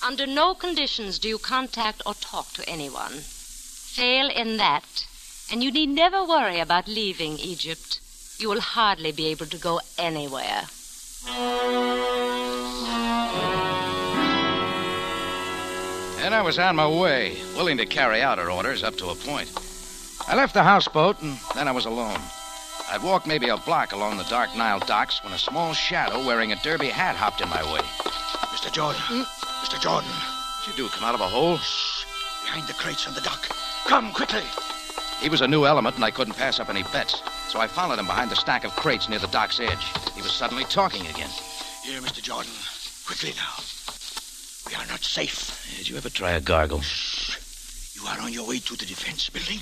Under 0.07 0.26
no 0.26 0.54
conditions 0.54 1.18
do 1.18 1.28
you 1.28 1.38
contact 1.38 2.02
or 2.07 2.14
talk 2.14 2.52
to 2.52 2.68
anyone. 2.68 3.12
Fail 3.12 4.31
in 4.31 4.59
that, 4.59 5.07
and 5.50 5.64
you 5.64 5.72
need 5.72 5.88
never 5.88 6.24
worry 6.24 6.61
about 6.61 6.87
leaving 6.87 7.38
Egypt. 7.38 8.00
You 8.38 8.48
will 8.48 8.61
hardly 8.61 9.11
be 9.11 9.26
able 9.26 9.46
to 9.46 9.59
go 9.59 9.81
anywhere. 9.98 10.66
And 16.29 16.35
I 16.35 16.43
was 16.43 16.59
on 16.59 16.77
my 16.77 16.87
way, 16.87 17.38
willing 17.57 17.79
to 17.79 17.87
carry 17.87 18.21
out 18.21 18.37
her 18.37 18.51
orders 18.51 18.85
up 18.85 18.97
to 18.97 19.09
a 19.09 19.14
point. 19.14 19.51
I 20.29 20.37
left 20.37 20.53
the 20.53 20.62
houseboat, 20.62 21.23
and 21.23 21.38
then 21.55 21.67
I 21.67 21.73
was 21.73 21.87
alone. 21.87 22.21
I'd 22.91 23.03
walked 23.03 23.27
maybe 23.27 23.49
a 23.49 23.57
block 23.57 23.93
along 23.93 24.19
the 24.19 24.25
dark 24.25 24.55
Nile 24.55 24.79
docks 24.81 25.25
when 25.25 25.33
a 25.33 25.38
small 25.38 25.73
shadow 25.73 26.19
wearing 26.27 26.53
a 26.53 26.57
derby 26.57 26.88
hat 26.88 27.17
hopped 27.17 27.41
in 27.41 27.49
my 27.49 27.62
way. 27.73 27.81
Mr. 28.53 28.71
Jordan. 28.71 29.01
Hmm? 29.07 29.23
Mr. 29.64 29.81
Jordan. 29.81 30.11
What'd 30.11 30.79
you 30.79 30.85
do, 30.85 30.91
come 30.91 31.09
out 31.09 31.14
of 31.14 31.23
a 31.23 31.27
hole? 31.27 31.57
Behind 32.45 32.69
the 32.69 32.75
crates 32.75 33.09
on 33.09 33.14
the 33.14 33.23
dock. 33.23 33.49
Come, 33.87 34.12
quickly. 34.12 34.45
He 35.23 35.31
was 35.31 35.41
a 35.41 35.49
new 35.49 35.64
element, 35.64 35.97
and 35.97 36.05
I 36.05 36.11
couldn't 36.11 36.35
pass 36.35 36.61
up 36.61 36.69
any 36.69 36.83
bets. 36.93 37.23
So 37.49 37.59
I 37.59 37.67
followed 37.69 37.99
him 37.99 38.07
behind 38.07 38.31
the 38.31 38.37
stack 38.37 38.64
of 38.64 38.77
crates 38.77 39.09
near 39.09 39.19
the 39.19 39.29
dock's 39.29 39.61
edge. 39.61 39.95
He 40.14 40.21
was 40.21 40.33
suddenly 40.33 40.64
talking 40.64 41.07
again. 41.07 41.31
Here, 41.85 42.03
Mr. 42.03 42.21
Jordan. 42.21 42.53
Quickly 43.07 43.33
now. 43.35 43.64
We 44.68 44.74
are 44.74 44.87
not 44.87 45.02
safe. 45.02 45.74
Did 45.78 45.88
you 45.88 45.96
ever 45.96 46.11
try 46.11 46.33
a 46.33 46.40
gargle? 46.40 46.83
You 47.94 48.07
are 48.07 48.20
on 48.20 48.35
your 48.35 48.46
way 48.46 48.59
to 48.59 48.76
the 48.76 48.85
defense 48.85 49.31
building. 49.31 49.61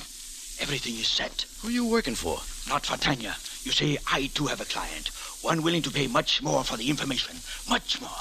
Everything 0.58 0.94
is 0.94 1.06
set. 1.06 1.46
Who 1.60 1.68
are 1.68 1.70
you 1.70 1.86
working 1.86 2.16
for? 2.16 2.40
Not 2.68 2.84
for 2.84 2.96
Tanya. 2.96 3.36
You 3.62 3.70
see, 3.70 3.98
I 4.10 4.30
too 4.34 4.46
have 4.46 4.60
a 4.60 4.64
client. 4.64 5.10
One 5.42 5.62
willing 5.62 5.82
to 5.82 5.92
pay 5.92 6.08
much 6.08 6.42
more 6.42 6.64
for 6.64 6.76
the 6.76 6.90
information. 6.90 7.36
Much 7.68 8.00
more. 8.00 8.18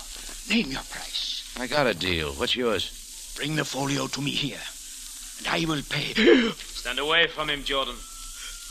Name 0.47 0.71
your 0.71 0.83
price. 0.83 1.55
I 1.59 1.65
got 1.65 1.87
a 1.87 1.95
deal. 1.95 2.33
What's 2.33 2.55
yours? 2.55 3.33
Bring 3.35 3.55
the 3.55 3.65
folio 3.65 4.05
to 4.05 4.21
me 4.21 4.31
here. 4.31 4.61
And 5.39 5.47
I 5.47 5.65
will 5.67 5.81
pay. 5.89 6.13
Stand 6.51 6.99
away 6.99 7.25
from 7.27 7.49
him, 7.49 7.63
Jordan. 7.63 7.95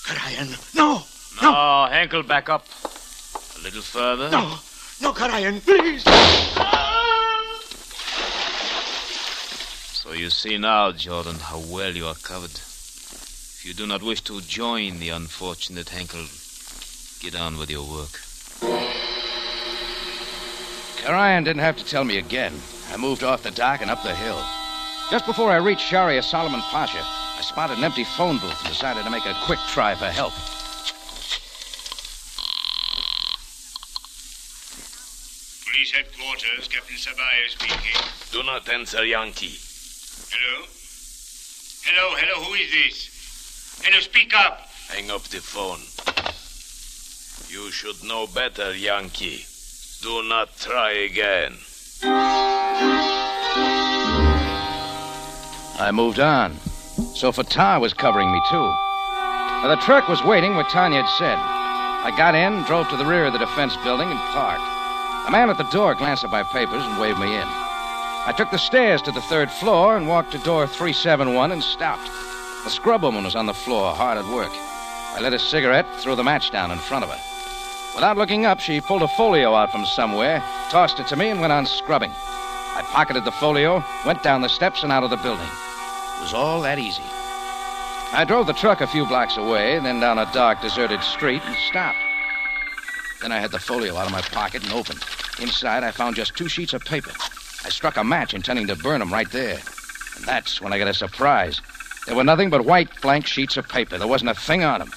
Karayan. 0.06 0.54
No! 0.76 1.02
No, 1.42 1.88
Henkel, 1.90 2.22
back 2.22 2.48
up. 2.48 2.64
A 3.58 3.62
little 3.62 3.82
further. 3.82 4.30
No! 4.30 4.56
No, 5.02 5.12
Karayan, 5.12 5.60
please! 5.60 6.04
Ah! 6.06 6.93
You 10.14 10.30
see 10.30 10.58
now, 10.58 10.92
Jordan, 10.92 11.34
how 11.34 11.58
well 11.58 11.90
you 11.90 12.06
are 12.06 12.14
covered. 12.14 12.52
If 12.52 13.62
you 13.66 13.74
do 13.74 13.84
not 13.84 14.00
wish 14.00 14.20
to 14.22 14.40
join 14.40 15.00
the 15.00 15.08
unfortunate 15.08 15.88
Henkel, 15.88 16.24
get 17.20 17.34
on 17.38 17.58
with 17.58 17.68
your 17.68 17.82
work. 17.82 18.20
Orion 21.06 21.42
didn't 21.42 21.62
have 21.62 21.76
to 21.78 21.84
tell 21.84 22.04
me 22.04 22.18
again. 22.18 22.54
I 22.92 22.96
moved 22.96 23.24
off 23.24 23.42
the 23.42 23.50
dock 23.50 23.82
and 23.82 23.90
up 23.90 24.04
the 24.04 24.14
hill. 24.14 24.40
Just 25.10 25.26
before 25.26 25.50
I 25.50 25.56
reached 25.56 25.82
Sharia 25.82 26.22
Solomon 26.22 26.60
Pasha, 26.60 27.02
I 27.02 27.40
spotted 27.42 27.78
an 27.78 27.84
empty 27.84 28.04
phone 28.04 28.38
booth 28.38 28.58
and 28.60 28.68
decided 28.68 29.02
to 29.02 29.10
make 29.10 29.26
a 29.26 29.34
quick 29.44 29.58
try 29.68 29.96
for 29.96 30.06
help. 30.06 30.32
Police 35.66 35.92
headquarters, 35.92 36.68
Captain 36.68 36.96
Sabaya 36.96 37.48
speaking. 37.48 38.00
Do 38.30 38.44
not 38.44 38.68
answer 38.68 39.04
Yankee. 39.04 39.58
Hello? 40.30 40.66
Hello, 41.84 42.16
hello, 42.16 42.44
who 42.44 42.54
is 42.54 42.70
this? 42.70 43.80
Hello, 43.82 44.00
speak 44.00 44.34
up. 44.34 44.60
Hang 44.88 45.10
up 45.10 45.22
the 45.24 45.40
phone. 45.40 45.80
You 47.48 47.70
should 47.70 48.02
know 48.04 48.26
better, 48.26 48.74
Yankee. 48.74 49.44
Do 50.02 50.22
not 50.28 50.56
try 50.58 50.92
again. 50.92 51.56
I 55.80 55.90
moved 55.92 56.20
on. 56.20 56.56
So 57.14 57.32
Futar 57.32 57.80
was 57.80 57.94
covering 57.94 58.30
me, 58.30 58.40
too. 58.50 58.56
Now, 58.56 59.68
the 59.68 59.82
truck 59.82 60.08
was 60.08 60.22
waiting 60.22 60.54
where 60.54 60.64
Tanya 60.64 61.02
had 61.02 61.10
said. 61.18 61.38
I 61.38 62.14
got 62.16 62.34
in, 62.34 62.62
drove 62.64 62.88
to 62.90 62.96
the 62.96 63.04
rear 63.04 63.24
of 63.24 63.32
the 63.32 63.38
defense 63.38 63.76
building, 63.78 64.08
and 64.08 64.18
parked. 64.30 64.62
A 65.26 65.30
man 65.30 65.48
at 65.48 65.56
the 65.56 65.64
door 65.64 65.94
glanced 65.94 66.22
at 66.22 66.30
my 66.30 66.42
papers 66.42 66.84
and 66.84 67.00
waved 67.00 67.18
me 67.18 67.34
in. 67.34 67.63
I 68.26 68.32
took 68.32 68.50
the 68.50 68.58
stairs 68.58 69.02
to 69.02 69.12
the 69.12 69.20
third 69.20 69.50
floor 69.50 69.98
and 69.98 70.08
walked 70.08 70.32
to 70.32 70.38
door 70.38 70.66
371 70.66 71.52
and 71.52 71.62
stopped. 71.62 72.06
The 72.64 72.70
scrubwoman 72.70 73.22
was 73.22 73.36
on 73.36 73.44
the 73.44 73.52
floor, 73.52 73.94
hard 73.94 74.16
at 74.16 74.24
work. 74.24 74.50
I 74.50 75.20
lit 75.20 75.34
a 75.34 75.38
cigarette, 75.38 75.84
threw 75.98 76.16
the 76.16 76.24
match 76.24 76.50
down 76.50 76.70
in 76.70 76.78
front 76.78 77.04
of 77.04 77.10
her. 77.10 77.20
Without 77.94 78.16
looking 78.16 78.46
up, 78.46 78.60
she 78.60 78.80
pulled 78.80 79.02
a 79.02 79.08
folio 79.08 79.54
out 79.54 79.70
from 79.70 79.84
somewhere, 79.84 80.42
tossed 80.70 80.98
it 81.00 81.06
to 81.08 81.16
me, 81.16 81.28
and 81.28 81.40
went 81.40 81.52
on 81.52 81.66
scrubbing. 81.66 82.10
I 82.10 82.82
pocketed 82.86 83.26
the 83.26 83.30
folio, 83.32 83.84
went 84.06 84.22
down 84.22 84.40
the 84.40 84.48
steps, 84.48 84.82
and 84.82 84.90
out 84.90 85.04
of 85.04 85.10
the 85.10 85.16
building. 85.18 85.44
It 85.44 86.22
was 86.22 86.32
all 86.32 86.62
that 86.62 86.78
easy. 86.78 87.04
I 88.14 88.24
drove 88.26 88.46
the 88.46 88.54
truck 88.54 88.80
a 88.80 88.86
few 88.86 89.04
blocks 89.04 89.36
away, 89.36 89.78
then 89.80 90.00
down 90.00 90.16
a 90.18 90.30
dark, 90.32 90.62
deserted 90.62 91.02
street, 91.02 91.42
and 91.44 91.56
stopped. 91.56 91.98
Then 93.20 93.32
I 93.32 93.38
had 93.38 93.50
the 93.50 93.58
folio 93.58 93.96
out 93.96 94.06
of 94.06 94.12
my 94.12 94.22
pocket 94.22 94.64
and 94.64 94.72
opened. 94.72 95.04
Inside, 95.40 95.84
I 95.84 95.90
found 95.90 96.16
just 96.16 96.34
two 96.34 96.48
sheets 96.48 96.72
of 96.72 96.82
paper. 96.86 97.12
I 97.64 97.70
struck 97.70 97.96
a 97.96 98.04
match, 98.04 98.34
intending 98.34 98.66
to 98.66 98.76
burn 98.76 99.00
them 99.00 99.12
right 99.12 99.30
there. 99.30 99.58
And 100.16 100.24
that's 100.24 100.60
when 100.60 100.72
I 100.72 100.78
got 100.78 100.88
a 100.88 100.94
surprise. 100.94 101.60
There 102.06 102.14
were 102.14 102.24
nothing 102.24 102.50
but 102.50 102.66
white, 102.66 103.00
blank 103.00 103.26
sheets 103.26 103.56
of 103.56 103.68
paper. 103.68 103.96
There 103.96 104.06
wasn't 104.06 104.30
a 104.30 104.34
thing 104.34 104.62
on 104.62 104.80
them. 104.80 104.92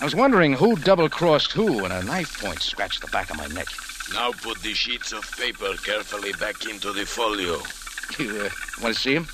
I 0.00 0.04
was 0.04 0.14
wondering 0.14 0.52
who 0.52 0.76
double 0.76 1.08
crossed 1.08 1.52
who 1.52 1.82
when 1.82 1.92
a 1.92 2.02
knife 2.02 2.40
point 2.40 2.60
scratched 2.60 3.00
the 3.00 3.06
back 3.08 3.30
of 3.30 3.38
my 3.38 3.46
neck. 3.48 3.68
Now 4.12 4.32
put 4.32 4.60
the 4.60 4.74
sheets 4.74 5.12
of 5.12 5.24
paper 5.38 5.72
carefully 5.82 6.32
back 6.34 6.66
into 6.66 6.92
the 6.92 7.06
folio. 7.06 7.60
You 8.18 8.42
uh, 8.42 8.50
want 8.82 8.94
to 8.94 9.00
see 9.00 9.14
him? 9.14 9.26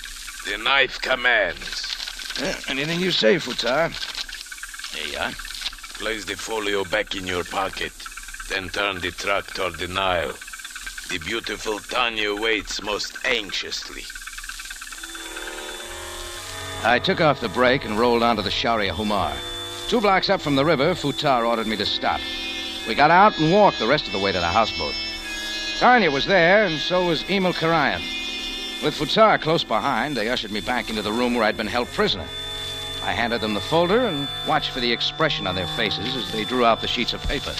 The 0.48 0.56
knife 0.56 1.00
commands. 1.00 1.90
Yeah, 2.40 2.54
anything 2.68 3.00
you 3.00 3.10
say, 3.10 3.34
Futar. 3.34 3.90
There 4.94 5.08
you 5.08 5.18
are. 5.18 5.32
Place 5.98 6.24
the 6.24 6.36
folio 6.36 6.84
back 6.84 7.16
in 7.16 7.26
your 7.26 7.42
pocket. 7.42 7.92
Then 8.48 8.68
turn 8.68 9.00
the 9.00 9.10
truck 9.10 9.46
toward 9.48 9.74
the 9.74 9.88
Nile. 9.88 10.34
The 11.10 11.18
beautiful 11.18 11.80
Tanya 11.80 12.36
waits 12.36 12.80
most 12.82 13.18
anxiously. 13.24 14.04
I 16.84 17.00
took 17.00 17.20
off 17.20 17.40
the 17.40 17.48
brake 17.48 17.84
and 17.84 17.98
rolled 17.98 18.22
onto 18.22 18.42
the 18.42 18.50
Sharia 18.52 18.92
Humar. 18.92 19.34
Two 19.88 20.00
blocks 20.00 20.30
up 20.30 20.40
from 20.40 20.54
the 20.54 20.64
river, 20.64 20.94
Futar 20.94 21.44
ordered 21.44 21.66
me 21.66 21.76
to 21.78 21.84
stop. 21.84 22.20
We 22.86 22.94
got 22.94 23.10
out 23.10 23.36
and 23.40 23.52
walked 23.52 23.80
the 23.80 23.88
rest 23.88 24.06
of 24.06 24.12
the 24.12 24.20
way 24.20 24.30
to 24.30 24.38
the 24.38 24.46
houseboat. 24.46 24.94
Tanya 25.80 26.12
was 26.12 26.26
there, 26.26 26.66
and 26.66 26.78
so 26.78 27.06
was 27.06 27.28
Emil 27.28 27.54
Karayan. 27.54 28.02
With 28.84 28.94
Futar 28.94 29.40
close 29.40 29.64
behind, 29.64 30.16
they 30.16 30.28
ushered 30.28 30.52
me 30.52 30.60
back 30.60 30.90
into 30.90 31.02
the 31.02 31.10
room 31.10 31.34
where 31.34 31.42
I'd 31.42 31.56
been 31.56 31.66
held 31.66 31.88
prisoner. 31.88 32.28
I 33.02 33.10
handed 33.10 33.40
them 33.40 33.54
the 33.54 33.60
folder 33.60 34.06
and 34.06 34.28
watched 34.46 34.70
for 34.70 34.78
the 34.78 34.92
expression 34.92 35.48
on 35.48 35.56
their 35.56 35.66
faces 35.66 36.14
as 36.14 36.30
they 36.30 36.44
drew 36.44 36.64
out 36.64 36.80
the 36.80 36.86
sheets 36.86 37.14
of 37.14 37.22
paper. 37.24 37.54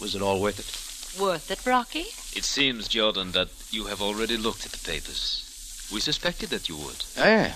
Was 0.00 0.14
it 0.14 0.22
all 0.22 0.40
worth 0.40 0.58
it? 0.58 1.20
Worth 1.20 1.50
it, 1.50 1.66
Rocky? 1.66 2.06
It 2.36 2.44
seems, 2.44 2.86
Jordan, 2.88 3.32
that 3.32 3.48
you 3.70 3.86
have 3.86 4.00
already 4.00 4.36
looked 4.36 4.64
at 4.66 4.72
the 4.72 4.78
papers. 4.90 5.88
We 5.92 6.00
suspected 6.00 6.50
that 6.50 6.68
you 6.68 6.76
would. 6.76 7.04
Yeah. 7.16 7.54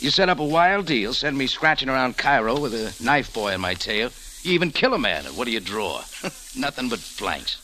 You 0.00 0.10
set 0.10 0.28
up 0.28 0.38
a 0.38 0.44
wild 0.44 0.86
deal, 0.86 1.12
send 1.12 1.36
me 1.38 1.46
scratching 1.46 1.88
around 1.88 2.16
Cairo 2.16 2.58
with 2.58 2.74
a 2.74 2.94
knife 3.02 3.32
boy 3.32 3.54
on 3.54 3.60
my 3.60 3.74
tail. 3.74 4.10
You 4.42 4.52
even 4.52 4.70
kill 4.70 4.94
a 4.94 4.98
man, 4.98 5.26
and 5.26 5.36
what 5.36 5.44
do 5.44 5.50
you 5.52 5.60
draw? 5.60 5.98
Nothing 6.56 6.88
but 6.88 7.00
blanks. 7.18 7.58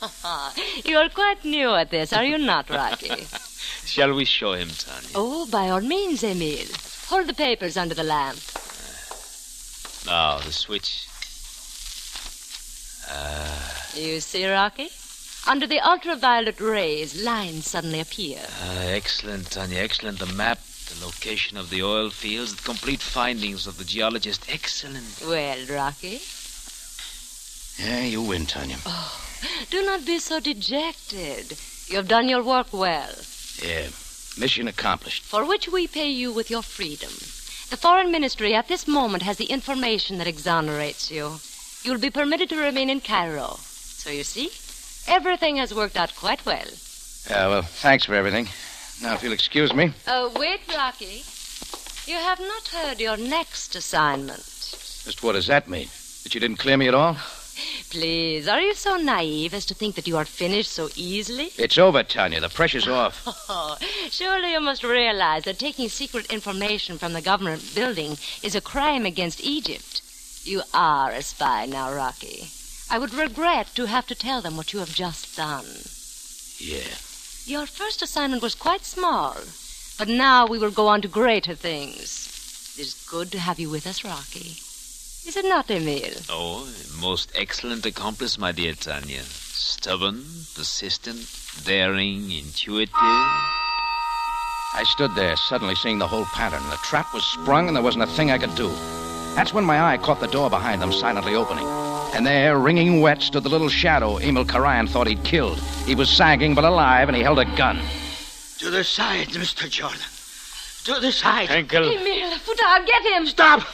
You're 0.85 1.09
quite 1.09 1.45
new 1.45 1.75
at 1.75 1.91
this, 1.91 2.13
are 2.13 2.25
you 2.25 2.37
not, 2.39 2.69
Rocky? 2.69 3.09
Shall 3.87 4.15
we 4.15 4.25
show 4.25 4.53
him, 4.53 4.69
Tanya? 4.69 5.09
oh, 5.15 5.47
by 5.51 5.71
all 5.71 5.81
means, 5.81 6.23
Emil. 6.23 6.67
Hold 7.09 7.27
the 7.27 7.35
papers 7.35 7.77
under 7.77 7.95
the 7.95 8.05
lamp. 8.05 8.39
Now, 10.07 10.39
the 10.39 10.53
switch. 10.53 11.06
You 13.97 14.21
see, 14.21 14.47
Rocky? 14.47 14.89
Under 15.47 15.67
the 15.67 15.81
ultraviolet 15.81 16.61
rays, 16.61 17.23
lines 17.25 17.71
suddenly 17.71 18.01
appear. 18.01 18.41
uh, 18.63 18.79
excellent, 18.89 19.51
Tanya, 19.51 19.79
excellent. 19.81 20.19
The 20.19 20.27
map, 20.27 20.59
the 20.93 21.05
location 21.05 21.57
of 21.57 21.71
the 21.71 21.83
oil 21.83 22.11
fields, 22.11 22.55
the 22.57 22.63
complete 22.63 23.01
findings 23.01 23.67
of 23.67 23.79
the 23.79 23.85
geologist. 23.85 24.45
Excellent. 24.49 25.23
Well, 25.27 25.59
Rocky, 25.71 26.21
Yeah, 27.79 28.01
you 28.05 28.23
win, 28.23 28.47
Tanya. 28.47 28.79
Oh, 28.87 29.13
do 29.71 29.85
not 29.85 30.05
be 30.05 30.19
so 30.19 30.41
dejected. 30.41 31.57
You 31.89 31.97
have 31.97 32.09
done 32.09 32.29
your 32.29 32.43
work 32.43 32.73
well, 32.73 33.15
Yeah. 33.63 33.89
Mission 34.39 34.69
accomplished. 34.69 35.23
for 35.23 35.45
which 35.47 35.69
we 35.69 35.87
pay 35.87 36.11
you 36.11 36.33
with 36.33 36.51
your 36.51 36.63
freedom. 36.63 37.13
The 37.71 37.77
Foreign 37.77 38.11
Ministry 38.11 38.55
at 38.55 38.69
this 38.69 38.87
moment 38.87 39.23
has 39.23 39.37
the 39.39 39.47
information 39.47 40.19
that 40.19 40.27
exonerates 40.27 41.11
you. 41.11 41.41
You'll 41.85 41.99
be 42.01 42.11
permitted 42.11 42.49
to 42.51 42.57
remain 42.57 42.91
in 42.91 43.01
Cairo. 43.01 43.59
So 44.07 44.13
you 44.13 44.23
see, 44.23 44.53
everything 45.13 45.57
has 45.57 45.75
worked 45.75 45.97
out 45.97 46.15
quite 46.15 46.47
well. 46.47 46.69
Yeah, 47.29 47.49
well, 47.49 47.63
thanks 47.63 48.05
for 48.05 48.15
everything. 48.15 48.47
Now, 49.03 49.15
if 49.15 49.23
you'll 49.25 49.33
excuse 49.33 49.75
me. 49.75 49.95
Oh, 50.07 50.33
wait, 50.39 50.61
Rocky. 50.73 51.25
You 52.07 52.15
have 52.15 52.39
not 52.39 52.69
heard 52.69 53.01
your 53.01 53.17
next 53.17 53.75
assignment. 53.75 54.45
Just 54.45 55.25
what 55.25 55.33
does 55.33 55.49
that 55.49 55.67
mean? 55.67 55.89
That 56.23 56.37
you 56.37 56.41
didn't 56.41 56.59
clear 56.59 56.77
me 56.77 56.87
at 56.87 56.95
all? 56.95 57.17
Please, 57.91 58.47
are 58.47 58.61
you 58.61 58.75
so 58.75 58.97
naive 58.97 59.53
as 59.53 59.67
to 59.67 59.75
think 59.75 59.97
that 59.97 60.07
you 60.07 60.17
are 60.17 60.25
finished 60.25 60.71
so 60.71 60.89
easily? 60.95 61.51
It's 61.59 61.77
over, 61.77 62.05
Tanya. 62.05 62.39
The 62.39 62.49
pressure's 62.49 62.87
off. 62.87 63.25
Oh, 63.49 63.77
surely 64.11 64.53
you 64.53 64.61
must 64.61 64.85
realize 64.85 65.43
that 65.47 65.59
taking 65.59 65.89
secret 65.89 66.33
information 66.33 66.97
from 66.97 67.13
the 67.13 67.23
government 67.23 67.75
building 67.75 68.19
is 68.45 68.55
a 68.55 68.61
crime 68.61 69.05
against 69.05 69.43
Egypt. 69.43 70.01
You 70.45 70.63
are 70.73 71.11
a 71.11 71.23
spy 71.23 71.67
now, 71.67 71.93
Rocky. 71.93 72.47
I 72.89 72.99
would 72.99 73.13
regret 73.15 73.75
to 73.75 73.87
have 73.87 74.07
to 74.07 74.15
tell 74.15 74.41
them 74.41 74.57
what 74.57 74.73
you 74.73 74.79
have 74.79 74.95
just 74.95 75.37
done. 75.37 75.67
Yeah. 76.59 76.95
Your 77.45 77.67
first 77.67 78.01
assignment 78.03 78.43
was 78.43 78.55
quite 78.55 78.85
small, 78.85 79.37
but 79.99 80.09
now 80.09 80.47
we 80.47 80.59
will 80.59 80.71
go 80.71 80.87
on 80.87 81.03
to 81.03 81.09
greater 81.09 81.55
things. 81.55 82.75
It 82.79 82.83
is 82.83 83.07
good 83.11 83.33
to 83.33 83.39
have 83.39 83.59
you 83.59 83.71
with 83.71 83.87
us, 83.87 84.05
Rocky. 84.05 84.57
Is 85.27 85.37
it 85.37 85.45
not, 85.45 85.71
Emil? 85.71 86.13
Oh, 86.29 86.69
most 87.01 87.33
excellent 87.35 87.85
accomplice, 87.85 88.39
my 88.39 88.53
dear 88.53 88.75
Tanya. 88.75 89.23
Stubborn, 89.23 90.23
persistent, 90.55 91.27
daring, 91.65 92.31
intuitive. 92.31 92.95
I 92.95 94.85
stood 94.85 95.15
there, 95.15 95.37
suddenly 95.37 95.75
seeing 95.75 95.99
the 95.99 96.07
whole 96.07 96.27
pattern. 96.27 96.63
The 96.71 96.77
trap 96.85 97.13
was 97.13 97.25
sprung, 97.25 97.67
and 97.67 97.77
there 97.77 97.83
wasn't 97.83 98.05
a 98.05 98.15
thing 98.15 98.31
I 98.31 98.39
could 98.39 98.55
do. 98.55 98.69
That's 99.35 99.53
when 99.53 99.65
my 99.65 99.81
eye 99.81 99.99
caught 99.99 100.21
the 100.21 100.29
door 100.29 100.49
behind 100.49 100.81
them 100.81 100.93
silently 100.93 101.35
opening. 101.35 101.86
And 102.17 102.25
there, 102.25 102.59
wringing 102.59 103.03
wet, 103.03 103.21
stood 103.21 103.43
the 103.43 103.51
little 103.51 103.69
shadow 103.69 104.17
Emil 104.17 104.47
Karayan 104.47 104.89
thought 104.89 105.07
he'd 105.07 105.23
killed. 105.23 105.59
He 105.85 105.95
was 105.95 106.09
sagging 106.09 106.55
but 106.55 106.65
alive, 106.65 107.11
and 107.11 107.17
he 107.17 107.23
held 107.23 107.39
a 107.39 107.45
gun. 107.57 107.79
To 108.57 108.71
the 108.71 108.85
side, 108.85 109.29
Mr. 109.29 109.69
Jordan. 109.69 110.01
To 110.85 110.99
the 110.99 111.13
side. 111.13 111.51
Henkel. 111.51 111.85
Emil, 111.85 112.31
Futar, 112.39 112.87
get 112.87 113.03
him! 113.03 113.27
Stop! 113.27 113.69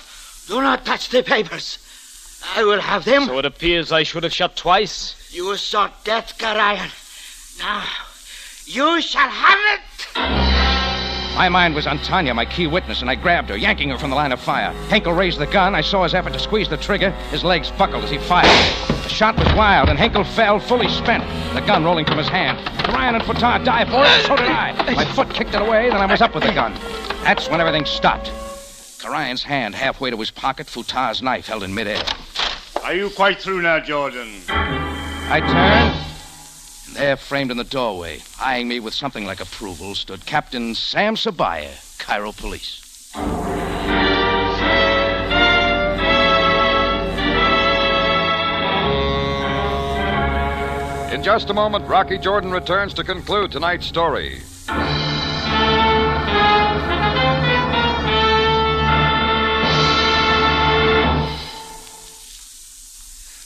Do 0.49 0.61
not 0.61 0.85
touch 0.85 1.11
the 1.11 1.23
papers. 1.23 1.79
I 2.57 2.65
will 2.65 2.81
have 2.81 3.05
them. 3.05 3.27
So 3.27 3.39
it 3.39 3.45
appears 3.45 3.93
I 3.93 4.03
should 4.03 4.25
have 4.25 4.33
shot 4.33 4.57
twice. 4.57 5.15
You 5.33 5.57
sought 5.57 6.05
death, 6.05 6.37
Karayan. 6.37 6.91
Now, 7.61 7.85
you 8.67 9.01
shall 9.03 9.29
have 9.29 9.59
it. 9.79 10.42
My 11.35 11.49
mind 11.49 11.75
was 11.75 11.87
on 11.87 11.99
Tanya, 11.99 12.35
my 12.35 12.45
key 12.45 12.66
witness, 12.66 13.01
and 13.01 13.11
I 13.11 13.14
grabbed 13.14 13.49
her, 13.49 13.57
yanking 13.57 13.88
her 13.88 13.99
from 13.99 14.11
the 14.11 14.16
line 14.16 14.33
of 14.33 14.40
fire. 14.40 14.71
Henkel 14.88 15.14
raised 15.14 15.38
the 15.38 15.47
gun. 15.47 15.75
I 15.75 15.81
saw 15.81 16.03
his 16.05 16.14
effort 16.14 16.35
to 16.35 16.38
squeeze 16.38 16.68
the 16.68 16.77
trigger. 16.77 17.11
His 17.31 17.42
legs 17.42 17.71
buckled 17.73 18.05
as 18.05 18.11
he 18.11 18.18
fired. 18.18 18.47
The 19.03 19.09
shot 19.09 19.37
was 19.38 19.53
wild, 19.55 19.88
and 19.88 19.99
Henkel 19.99 20.25
fell, 20.25 20.61
fully 20.61 20.88
spent, 20.88 21.25
the 21.55 21.61
gun 21.62 21.85
rolling 21.85 22.05
from 22.05 22.18
his 22.18 22.29
hand. 22.29 22.59
Ryan 22.88 23.14
and 23.16 23.25
Futar 23.25 23.64
dive 23.64 23.88
for 23.88 24.05
it, 24.05 24.27
so 24.27 24.37
did 24.37 24.47
I. 24.47 24.95
My 24.95 25.05
foot 25.07 25.31
kicked 25.31 25.55
it 25.55 25.62
away, 25.62 25.88
then 25.88 26.01
I 26.01 26.07
was 26.07 26.21
up 26.21 26.35
with 26.35 26.45
the 26.45 26.53
gun. 26.53 26.75
That's 27.25 27.49
when 27.49 27.61
everything 27.61 27.87
stopped. 27.87 28.27
Karayan's 29.01 29.42
hand 29.42 29.75
halfway 29.75 30.11
to 30.11 30.16
his 30.16 30.31
pocket, 30.31 30.66
Futar's 30.66 31.23
knife 31.23 31.47
held 31.47 31.62
in 31.62 31.75
midair. 31.75 32.03
Are 32.85 32.95
you 32.95 33.11
quite 33.11 33.40
through 33.40 33.62
now, 33.62 33.81
Jordan? 33.81 34.29
I 34.49 35.40
turned, 35.40 36.12
there, 36.95 37.17
framed 37.17 37.51
in 37.51 37.57
the 37.57 37.65
doorway, 37.65 38.21
eyeing 38.41 38.69
me 38.69 38.81
with 38.81 38.95
something 38.95 39.25
like 39.25 39.41
approval, 39.41 39.95
stood 39.95 40.27
Captain 40.27 40.75
Sam 40.75 41.15
Sabaya, 41.15 41.99
Cairo 41.99 42.33
Police. 42.33 43.13
In 51.13 51.23
just 51.23 51.51
a 51.51 51.55
moment, 51.55 51.87
Rocky 51.87 52.19
Jordan 52.19 52.51
returns 52.51 52.95
to 52.95 53.05
conclude 53.05 53.53
tonight's 53.53 53.87
story. 53.87 54.41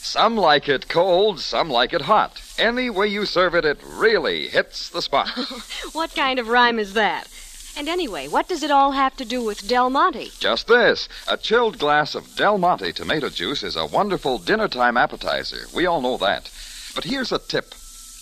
Some 0.02 0.36
like 0.36 0.68
it 0.68 0.88
cold, 0.88 1.40
some 1.40 1.68
like 1.68 1.92
it 1.92 2.02
hot. 2.02 2.40
Any 2.58 2.88
way 2.88 3.06
you 3.06 3.26
serve 3.26 3.54
it, 3.54 3.64
it 3.64 3.78
really 3.84 4.48
hits 4.48 4.88
the 4.88 5.02
spot. 5.02 5.28
What 5.92 6.14
kind 6.14 6.38
of 6.38 6.48
rhyme 6.48 6.78
is 6.78 6.94
that? 6.94 7.28
And 7.76 7.88
anyway, 7.88 8.28
what 8.28 8.48
does 8.48 8.62
it 8.62 8.70
all 8.70 8.92
have 8.92 9.16
to 9.16 9.24
do 9.24 9.44
with 9.44 9.68
Del 9.68 9.90
Monte? 9.90 10.32
Just 10.38 10.66
this 10.66 11.08
a 11.28 11.36
chilled 11.36 11.78
glass 11.78 12.14
of 12.14 12.34
Del 12.36 12.56
Monte 12.56 12.92
tomato 12.92 13.28
juice 13.28 13.62
is 13.62 13.76
a 13.76 13.84
wonderful 13.86 14.38
dinner 14.38 14.68
time 14.68 14.96
appetizer. 14.96 15.66
We 15.74 15.84
all 15.84 16.00
know 16.00 16.16
that. 16.16 16.50
But 16.94 17.04
here's 17.04 17.32
a 17.32 17.38
tip 17.38 17.74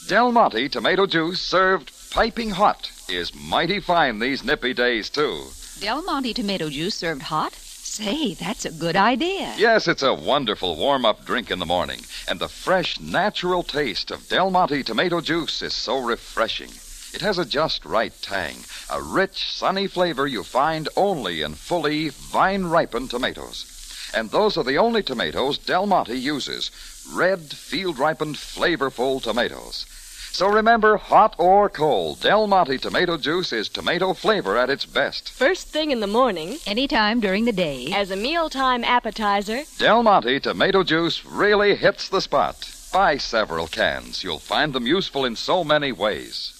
Del 0.09 0.33
Monte 0.33 0.69
tomato 0.69 1.07
juice 1.07 1.41
served 1.41 1.93
piping 2.11 2.51
hot 2.51 2.91
is 3.09 3.35
mighty 3.35 3.81
fine 3.81 4.19
these 4.19 4.43
nippy 4.45 4.75
days, 4.75 5.11
too. 5.11 5.45
Del 5.81 6.03
Monte 6.03 6.35
tomato 6.35 6.69
juice 6.69 6.95
served 6.95 7.23
hot? 7.23 7.53
Say, 7.95 8.35
that's 8.35 8.65
a 8.65 8.73
good 8.73 8.97
idea. 8.97 9.55
Yes, 9.57 9.87
it's 9.87 10.03
a 10.03 10.13
wonderful 10.13 10.75
warm 10.75 11.05
up 11.05 11.25
drink 11.25 11.53
in 11.53 11.61
the 11.61 11.65
morning, 11.65 12.01
and 12.27 12.41
the 12.41 12.49
fresh, 12.49 12.99
natural 12.99 13.63
taste 13.63 14.11
of 14.11 14.29
Del 14.29 14.51
Monte 14.51 14.83
tomato 14.83 15.21
juice 15.21 15.63
is 15.63 15.75
so 15.75 15.99
refreshing. 16.01 16.71
It 17.15 17.21
has 17.21 17.39
a 17.39 17.45
just 17.45 17.85
right 17.85 18.13
tang, 18.21 18.57
a 18.91 19.01
rich, 19.01 19.49
sunny 19.49 19.87
flavor 19.87 20.27
you 20.27 20.43
find 20.43 20.89
only 20.97 21.43
in 21.43 21.55
fully 21.55 22.09
vine 22.09 22.65
ripened 22.65 23.11
tomatoes. 23.11 24.11
And 24.13 24.29
those 24.29 24.57
are 24.57 24.65
the 24.65 24.79
only 24.79 25.05
tomatoes 25.05 25.57
Del 25.57 25.87
Monte 25.87 26.19
uses 26.19 26.73
red, 27.13 27.43
field 27.43 28.01
ripened, 28.01 28.35
flavorful 28.35 29.23
tomatoes. 29.23 29.87
So 30.35 30.49
remember, 30.49 30.97
hot 30.97 31.37
or 31.39 31.69
cold, 31.69 32.21
Del 32.21 32.49
Monte 32.49 32.79
tomato 32.79 33.17
juice 33.17 33.53
is 33.53 33.69
tomato 33.69 34.13
flavor 34.13 34.59
at 34.59 34.69
its 34.69 34.85
best. 34.85 35.31
First 35.31 35.69
thing 35.69 35.93
in 35.93 36.01
the 36.01 36.09
morning. 36.09 36.59
Anytime 36.67 37.21
during 37.21 37.45
the 37.45 37.53
day. 37.53 37.93
As 37.95 38.11
a 38.11 38.17
mealtime 38.17 38.83
appetizer. 38.83 39.61
Del 39.79 40.03
Monte 40.03 40.41
tomato 40.41 40.83
juice 40.83 41.25
really 41.25 41.77
hits 41.77 42.09
the 42.09 42.21
spot. 42.21 42.69
Buy 42.93 43.17
several 43.17 43.69
cans. 43.69 44.25
You'll 44.25 44.41
find 44.41 44.73
them 44.73 44.89
useful 44.89 45.25
in 45.25 45.37
so 45.37 45.63
many 45.63 45.93
ways. 45.93 46.51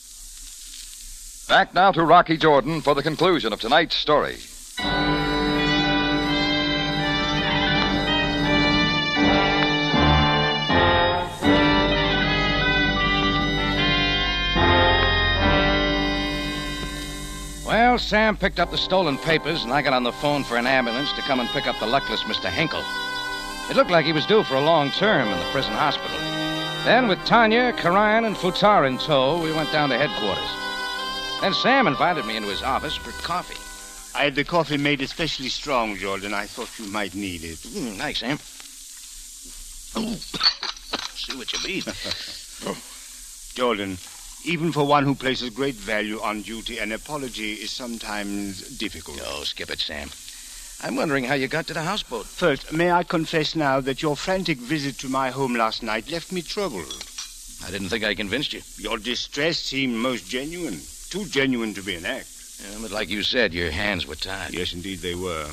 Back 1.49 1.75
now 1.75 1.91
to 1.91 2.05
Rocky 2.05 2.37
Jordan 2.37 2.81
for 2.81 2.95
the 2.95 3.03
conclusion 3.03 3.53
of 3.53 3.61
tonight's 3.61 3.97
story. 3.97 4.37
Well, 17.95 18.01
Sam 18.01 18.37
picked 18.37 18.59
up 18.59 18.73
the 18.73 18.77
stolen 18.77 19.17
papers, 19.19 19.63
and 19.63 19.73
I 19.73 19.81
got 19.81 19.93
on 19.93 20.03
the 20.03 20.11
phone 20.11 20.43
for 20.43 20.57
an 20.57 20.67
ambulance 20.67 21.13
to 21.13 21.23
come 21.23 21.39
and 21.39 21.49
pick 21.51 21.69
up 21.69 21.79
the 21.79 21.87
luckless 21.87 22.25
Mr. 22.25 22.51
Henkel. 22.51 22.83
It 23.71 23.77
looked 23.77 23.93
like 23.93 24.05
he 24.05 24.13
was 24.13 24.27
due 24.27 24.43
for 24.43 24.57
a 24.57 24.61
long 24.61 24.91
term 24.91 25.29
in 25.29 25.39
the 25.39 25.45
prison 25.53 25.75
hospital. 25.75 26.19
Then, 26.85 27.07
with 27.07 27.25
Tanya, 27.25 27.73
Karayan, 27.73 28.25
and 28.25 28.35
Futar 28.35 28.89
in 28.89 28.99
tow, 28.99 29.41
we 29.41 29.53
went 29.53 29.71
down 29.71 29.91
to 29.91 29.97
headquarters. 29.97 30.51
Then 31.41 31.55
Sam 31.55 31.87
invited 31.87 32.27
me 32.27 32.37
into 32.37 32.49
his 32.49 32.65
office 32.65 32.97
for 32.97 33.13
coffee. 33.23 33.63
I 34.19 34.25
had 34.25 34.35
the 34.35 34.43
coffee 34.43 34.77
made 34.77 35.01
especially 35.01 35.49
strong, 35.49 35.97
Jordan. 35.97 36.35
I 36.35 36.47
thought 36.47 36.77
you 36.81 36.91
might 36.91 37.15
need 37.15 37.45
it. 37.45 37.59
Mm, 37.59 37.99
nice, 37.99 38.19
Sam. 38.19 38.41
Ooh. 40.03 40.17
See 41.15 41.37
what 41.37 41.53
you 41.53 41.61
mean. 41.65 41.85
Jordan, 43.55 43.99
even 44.45 44.73
for 44.73 44.87
one 44.87 45.05
who 45.05 45.15
places 45.15 45.51
great 45.51 45.75
value 45.75 46.21
on 46.21 46.43
duty, 46.43 46.79
an 46.79 46.93
apology 46.93 47.55
is 47.55 47.71
sometimes 47.71 48.77
difficult. 48.79 49.21
Oh, 49.25 49.45
skip 49.45 49.71
it, 49.71 49.81
Sam. 49.81 50.11
I'm 50.83 50.97
wondering 50.97 51.25
how 51.25 51.35
you 51.35 51.49
got 51.49 51.67
to 51.69 51.75
the 51.75 51.83
houseboat. 51.83 52.27
First, 52.27 52.73
may 52.73 52.93
I 52.93 53.05
confess 53.05 53.57
now 53.57 53.81
that 53.81 54.03
your 54.03 54.17
frantic 54.17 54.59
visit 54.59 54.99
to 54.99 55.09
my 55.09 55.31
home 55.31 55.55
last 55.55 55.83
night 55.83 56.11
left 56.11 56.31
me 56.31 56.43
troubled. 56.43 57.05
I 57.67 57.71
didn't 57.71 57.89
think 57.89 58.05
I 58.05 58.15
convinced 58.15 58.53
you. 58.53 58.61
Your 58.77 58.99
distress 58.99 59.59
seemed 59.59 59.97
most 59.97 60.29
genuine. 60.29 60.79
Too 61.09 61.25
genuine 61.27 61.73
to 61.75 61.83
be 61.83 61.95
an 61.95 62.05
act. 62.05 62.29
Yeah, 62.61 62.79
but 62.83 62.91
like 62.91 63.09
you 63.09 63.23
said, 63.23 63.55
your 63.55 63.71
hands 63.71 64.07
were 64.07 64.15
tied. 64.17 64.53
Yes, 64.53 64.75
indeed 64.75 64.99
they 64.99 65.15
were. 65.15 65.49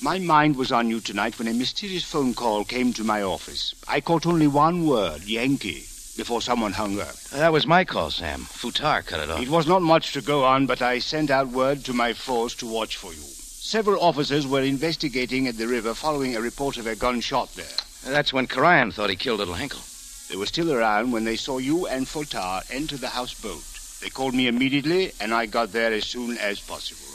My 0.00 0.18
mind 0.18 0.56
was 0.56 0.70
on 0.70 0.88
you 0.88 1.00
tonight 1.00 1.38
when 1.38 1.48
a 1.48 1.52
mysterious 1.52 2.04
phone 2.04 2.32
call 2.34 2.64
came 2.64 2.92
to 2.92 3.04
my 3.04 3.22
office. 3.22 3.74
I 3.88 4.00
caught 4.00 4.24
only 4.24 4.46
one 4.46 4.86
word, 4.86 5.24
Yankee, 5.24 5.84
before 6.20 6.42
someone 6.42 6.72
hung 6.72 7.00
up. 7.00 7.14
Uh, 7.32 7.38
that 7.38 7.50
was 7.50 7.66
my 7.66 7.82
call, 7.82 8.10
Sam. 8.10 8.40
Futar 8.40 9.06
cut 9.06 9.20
it 9.20 9.30
off. 9.30 9.40
It 9.40 9.48
was 9.48 9.66
not 9.66 9.80
much 9.80 10.12
to 10.12 10.20
go 10.20 10.44
on, 10.44 10.66
but 10.66 10.82
I 10.82 10.98
sent 10.98 11.30
out 11.30 11.48
word 11.48 11.82
to 11.86 11.94
my 11.94 12.12
force 12.12 12.54
to 12.56 12.66
watch 12.66 12.98
for 12.98 13.10
you. 13.14 13.22
Several 13.22 13.98
officers 14.02 14.46
were 14.46 14.60
investigating 14.60 15.46
at 15.46 15.56
the 15.56 15.66
river 15.66 15.94
following 15.94 16.36
a 16.36 16.42
report 16.42 16.76
of 16.76 16.86
a 16.86 16.94
gunshot 16.94 17.54
there. 17.54 17.76
Uh, 18.06 18.10
that's 18.10 18.34
when 18.34 18.46
Karayan 18.46 18.92
thought 18.92 19.08
he 19.08 19.16
killed 19.16 19.38
little 19.38 19.54
Henkel. 19.54 19.80
They 20.28 20.36
were 20.36 20.44
still 20.44 20.70
around 20.70 21.10
when 21.10 21.24
they 21.24 21.36
saw 21.36 21.56
you 21.56 21.86
and 21.86 22.04
Futar 22.06 22.70
enter 22.70 22.98
the 22.98 23.08
houseboat. 23.08 23.64
They 24.02 24.10
called 24.10 24.34
me 24.34 24.46
immediately, 24.46 25.12
and 25.22 25.32
I 25.32 25.46
got 25.46 25.72
there 25.72 25.94
as 25.94 26.04
soon 26.04 26.36
as 26.36 26.60
possible. 26.60 27.08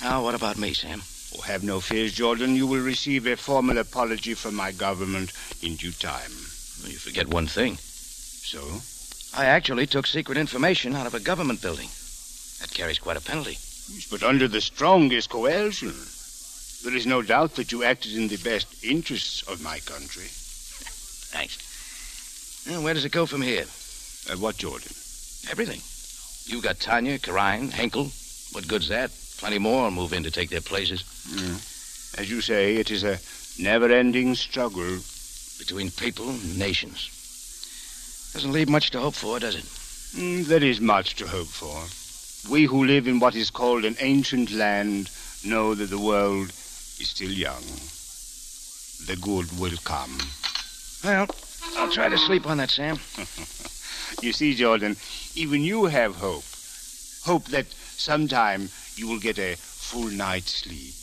Now, 0.00 0.22
what 0.22 0.34
about 0.34 0.56
me, 0.56 0.72
Sam? 0.72 1.02
Oh, 1.36 1.42
have 1.42 1.62
no 1.62 1.80
fears, 1.80 2.14
Jordan. 2.14 2.56
You 2.56 2.66
will 2.66 2.82
receive 2.82 3.26
a 3.26 3.36
formal 3.36 3.76
apology 3.76 4.32
from 4.32 4.54
my 4.54 4.72
government 4.72 5.32
in 5.60 5.76
due 5.76 5.92
time. 5.92 6.32
You 6.86 6.96
forget 6.96 7.26
one 7.26 7.46
thing. 7.46 7.76
So? 8.48 8.80
I 9.38 9.44
actually 9.44 9.86
took 9.86 10.06
secret 10.06 10.38
information 10.38 10.96
out 10.96 11.06
of 11.06 11.12
a 11.12 11.20
government 11.20 11.60
building. 11.60 11.90
That 12.60 12.72
carries 12.72 12.98
quite 12.98 13.18
a 13.18 13.20
penalty. 13.20 13.58
Yes, 13.92 14.08
but 14.10 14.22
under 14.22 14.48
the 14.48 14.62
strongest 14.62 15.28
coercion. 15.28 15.92
There 16.82 16.96
is 16.96 17.06
no 17.06 17.20
doubt 17.20 17.56
that 17.56 17.72
you 17.72 17.84
acted 17.84 18.14
in 18.14 18.28
the 18.28 18.38
best 18.38 18.82
interests 18.82 19.42
of 19.42 19.62
my 19.62 19.80
country. 19.80 20.24
Thanks. 21.28 22.66
Now, 22.66 22.80
where 22.80 22.94
does 22.94 23.04
it 23.04 23.12
go 23.12 23.26
from 23.26 23.42
here? 23.42 23.66
Uh, 24.30 24.38
what, 24.38 24.56
Jordan? 24.56 24.92
Everything. 25.50 25.82
You've 26.50 26.64
got 26.64 26.80
Tanya, 26.80 27.18
Karayan, 27.18 27.70
Henkel. 27.70 28.10
What 28.52 28.66
good's 28.66 28.88
that? 28.88 29.10
Plenty 29.36 29.58
more 29.58 29.82
will 29.82 29.90
move 29.90 30.14
in 30.14 30.22
to 30.22 30.30
take 30.30 30.48
their 30.48 30.62
places. 30.62 31.02
Mm. 31.28 32.18
As 32.18 32.30
you 32.30 32.40
say, 32.40 32.76
it 32.76 32.90
is 32.90 33.04
a 33.04 33.18
never-ending 33.62 34.36
struggle. 34.36 35.00
Between 35.58 35.90
people 35.90 36.30
and 36.30 36.58
nations. 36.58 37.10
Doesn't 38.38 38.52
leave 38.52 38.68
much 38.68 38.92
to 38.92 39.00
hope 39.00 39.14
for, 39.14 39.40
does 39.40 39.56
it? 39.56 39.64
Mm, 40.16 40.46
there 40.46 40.62
is 40.62 40.80
much 40.80 41.16
to 41.16 41.26
hope 41.26 41.48
for. 41.48 41.74
We 42.48 42.66
who 42.66 42.84
live 42.84 43.08
in 43.08 43.18
what 43.18 43.34
is 43.34 43.50
called 43.50 43.84
an 43.84 43.96
ancient 43.98 44.52
land 44.52 45.10
know 45.44 45.74
that 45.74 45.90
the 45.90 45.98
world 45.98 46.46
is 46.50 47.10
still 47.10 47.32
young. 47.32 47.64
The 49.08 49.20
good 49.20 49.50
will 49.58 49.76
come. 49.82 50.16
Well, 51.02 51.26
I'll 51.78 51.90
try 51.90 52.08
to 52.08 52.16
sleep 52.16 52.46
on 52.46 52.58
that, 52.58 52.70
Sam. 52.70 53.00
you 54.22 54.32
see, 54.32 54.54
Jordan, 54.54 54.96
even 55.34 55.64
you 55.64 55.86
have 55.86 56.14
hope. 56.14 56.44
Hope 57.24 57.46
that 57.46 57.66
sometime 57.66 58.68
you 58.94 59.08
will 59.08 59.18
get 59.18 59.40
a 59.40 59.56
full 59.56 60.10
night's 60.10 60.62
sleep. 60.62 60.94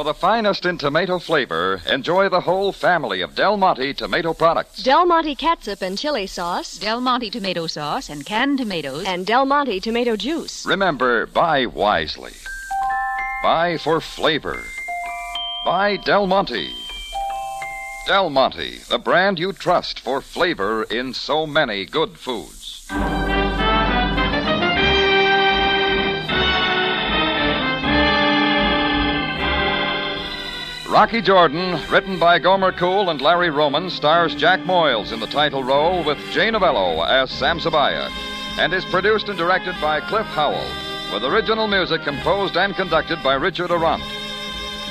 For 0.00 0.04
the 0.04 0.14
finest 0.14 0.64
in 0.64 0.78
tomato 0.78 1.18
flavor, 1.18 1.82
enjoy 1.86 2.30
the 2.30 2.40
whole 2.40 2.72
family 2.72 3.20
of 3.20 3.34
Del 3.34 3.58
Monte 3.58 3.92
tomato 3.92 4.32
products. 4.32 4.82
Del 4.82 5.04
Monte 5.04 5.34
catsup 5.34 5.82
and 5.82 5.98
chili 5.98 6.26
sauce. 6.26 6.78
Del 6.78 7.02
Monte 7.02 7.28
tomato 7.28 7.66
sauce 7.66 8.08
and 8.08 8.24
canned 8.24 8.56
tomatoes. 8.56 9.04
And 9.04 9.26
Del 9.26 9.44
Monte 9.44 9.78
tomato 9.78 10.16
juice. 10.16 10.64
Remember, 10.64 11.26
buy 11.26 11.66
wisely. 11.66 12.32
Buy 13.42 13.76
for 13.76 14.00
flavor. 14.00 14.62
Buy 15.66 15.98
Del 15.98 16.26
Monte. 16.26 16.70
Del 18.06 18.30
Monte, 18.30 18.78
the 18.88 18.98
brand 18.98 19.38
you 19.38 19.52
trust 19.52 20.00
for 20.00 20.22
flavor 20.22 20.84
in 20.84 21.12
so 21.12 21.46
many 21.46 21.84
good 21.84 22.16
foods. 22.16 22.88
Rocky 30.90 31.22
Jordan, 31.22 31.80
written 31.88 32.18
by 32.18 32.40
Gomer 32.40 32.72
Cooper 32.72 33.12
and 33.12 33.20
Larry 33.20 33.48
Roman, 33.48 33.90
stars 33.90 34.34
Jack 34.34 34.58
Moyles 34.62 35.12
in 35.12 35.20
the 35.20 35.26
title 35.28 35.62
role 35.62 36.02
with 36.02 36.18
Jay 36.32 36.50
Novello 36.50 37.02
as 37.02 37.30
Sam 37.30 37.60
Sabaya, 37.60 38.10
and 38.58 38.74
is 38.74 38.84
produced 38.86 39.28
and 39.28 39.38
directed 39.38 39.80
by 39.80 40.00
Cliff 40.00 40.26
Howell, 40.26 40.66
with 41.14 41.22
original 41.22 41.68
music 41.68 42.02
composed 42.02 42.56
and 42.56 42.74
conducted 42.74 43.22
by 43.22 43.34
Richard 43.34 43.70
Aurandt. 43.70 44.02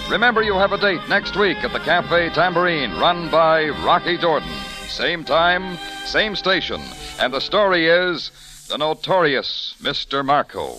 Remember, 0.10 0.42
you 0.42 0.54
have 0.54 0.72
a 0.72 0.78
date 0.78 1.02
next 1.10 1.36
week 1.36 1.58
at 1.66 1.74
the 1.74 1.80
Cafe 1.80 2.30
Tambourine, 2.30 2.98
run 2.98 3.30
by 3.30 3.68
Rocky 3.84 4.18
Jordan. 4.18 4.56
Same 4.88 5.26
time, 5.26 5.78
same 6.06 6.34
station, 6.34 6.82
and 7.20 7.34
the 7.34 7.42
story 7.42 7.88
is 7.88 8.32
the 8.70 8.78
notorious 8.78 9.76
Mr. 9.82 10.24
Marco. 10.24 10.78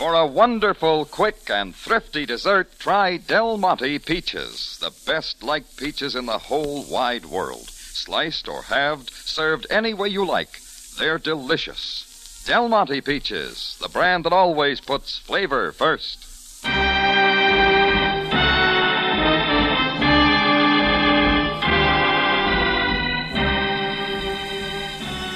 For 0.00 0.14
a 0.14 0.24
wonderful, 0.24 1.04
quick, 1.04 1.50
and 1.50 1.76
thrifty 1.76 2.24
dessert, 2.24 2.78
try 2.78 3.18
Del 3.18 3.58
Monte 3.58 3.98
peaches, 3.98 4.78
the 4.80 4.92
best 5.04 5.42
liked 5.42 5.76
peaches 5.76 6.16
in 6.16 6.24
the 6.24 6.38
whole 6.38 6.84
wide 6.84 7.26
world. 7.26 7.68
Sliced 7.68 8.48
or 8.48 8.62
halved, 8.62 9.10
served 9.10 9.66
any 9.68 9.92
way 9.92 10.08
you 10.08 10.24
like. 10.24 10.58
They're 10.98 11.18
delicious. 11.18 12.42
Del 12.46 12.70
Monte 12.70 13.02
peaches, 13.02 13.76
the 13.78 13.90
brand 13.90 14.24
that 14.24 14.32
always 14.32 14.80
puts 14.80 15.18
flavor 15.18 15.70
first. 15.70 16.29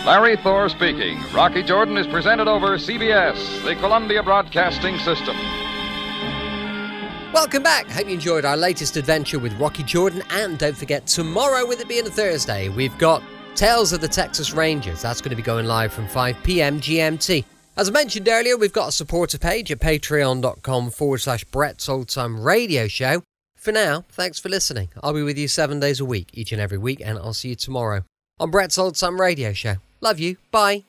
Larry 0.04 0.36
Thor 0.36 0.68
speaking. 0.68 1.18
Rocky 1.32 1.62
Jordan 1.62 1.96
is 1.96 2.06
presented 2.06 2.46
over 2.46 2.76
CBS, 2.76 3.64
the 3.64 3.74
Columbia 3.76 4.22
Broadcasting 4.22 4.98
System. 4.98 5.34
Welcome 7.32 7.62
back. 7.62 7.90
Hope 7.90 8.06
you 8.06 8.12
enjoyed 8.12 8.44
our 8.44 8.56
latest 8.56 8.98
adventure 8.98 9.38
with 9.38 9.58
Rocky 9.58 9.82
Jordan. 9.82 10.22
And 10.30 10.58
don't 10.58 10.76
forget, 10.76 11.06
tomorrow, 11.06 11.66
with 11.66 11.80
it 11.80 11.88
being 11.88 12.06
a 12.06 12.10
Thursday, 12.10 12.68
we've 12.68 12.96
got 12.98 13.22
Tales 13.54 13.94
of 13.94 14.02
the 14.02 14.08
Texas 14.08 14.52
Rangers. 14.52 15.00
That's 15.00 15.22
going 15.22 15.30
to 15.30 15.36
be 15.36 15.42
going 15.42 15.64
live 15.64 15.90
from 15.90 16.06
5 16.06 16.36
p.m. 16.42 16.80
GMT. 16.80 17.42
As 17.78 17.88
I 17.88 17.92
mentioned 17.92 18.28
earlier, 18.28 18.58
we've 18.58 18.74
got 18.74 18.90
a 18.90 18.92
supporter 18.92 19.38
page 19.38 19.72
at 19.72 19.80
patreon.com 19.80 20.90
forward 20.90 21.22
slash 21.22 21.44
Brett's 21.44 21.88
Old 21.88 22.08
Time 22.08 22.38
Radio 22.38 22.88
Show. 22.88 23.22
For 23.56 23.72
now, 23.72 24.04
thanks 24.10 24.38
for 24.38 24.50
listening. 24.50 24.90
I'll 25.02 25.14
be 25.14 25.22
with 25.22 25.38
you 25.38 25.48
seven 25.48 25.80
days 25.80 25.98
a 25.98 26.04
week, 26.04 26.28
each 26.34 26.52
and 26.52 26.60
every 26.60 26.78
week, 26.78 27.00
and 27.02 27.18
I'll 27.18 27.32
see 27.32 27.48
you 27.48 27.56
tomorrow 27.56 28.04
on 28.38 28.50
Brett's 28.50 28.76
Old 28.76 28.96
Time 28.96 29.18
Radio 29.18 29.54
Show. 29.54 29.76
Love 30.00 30.20
you. 30.20 30.36
Bye. 30.50 30.84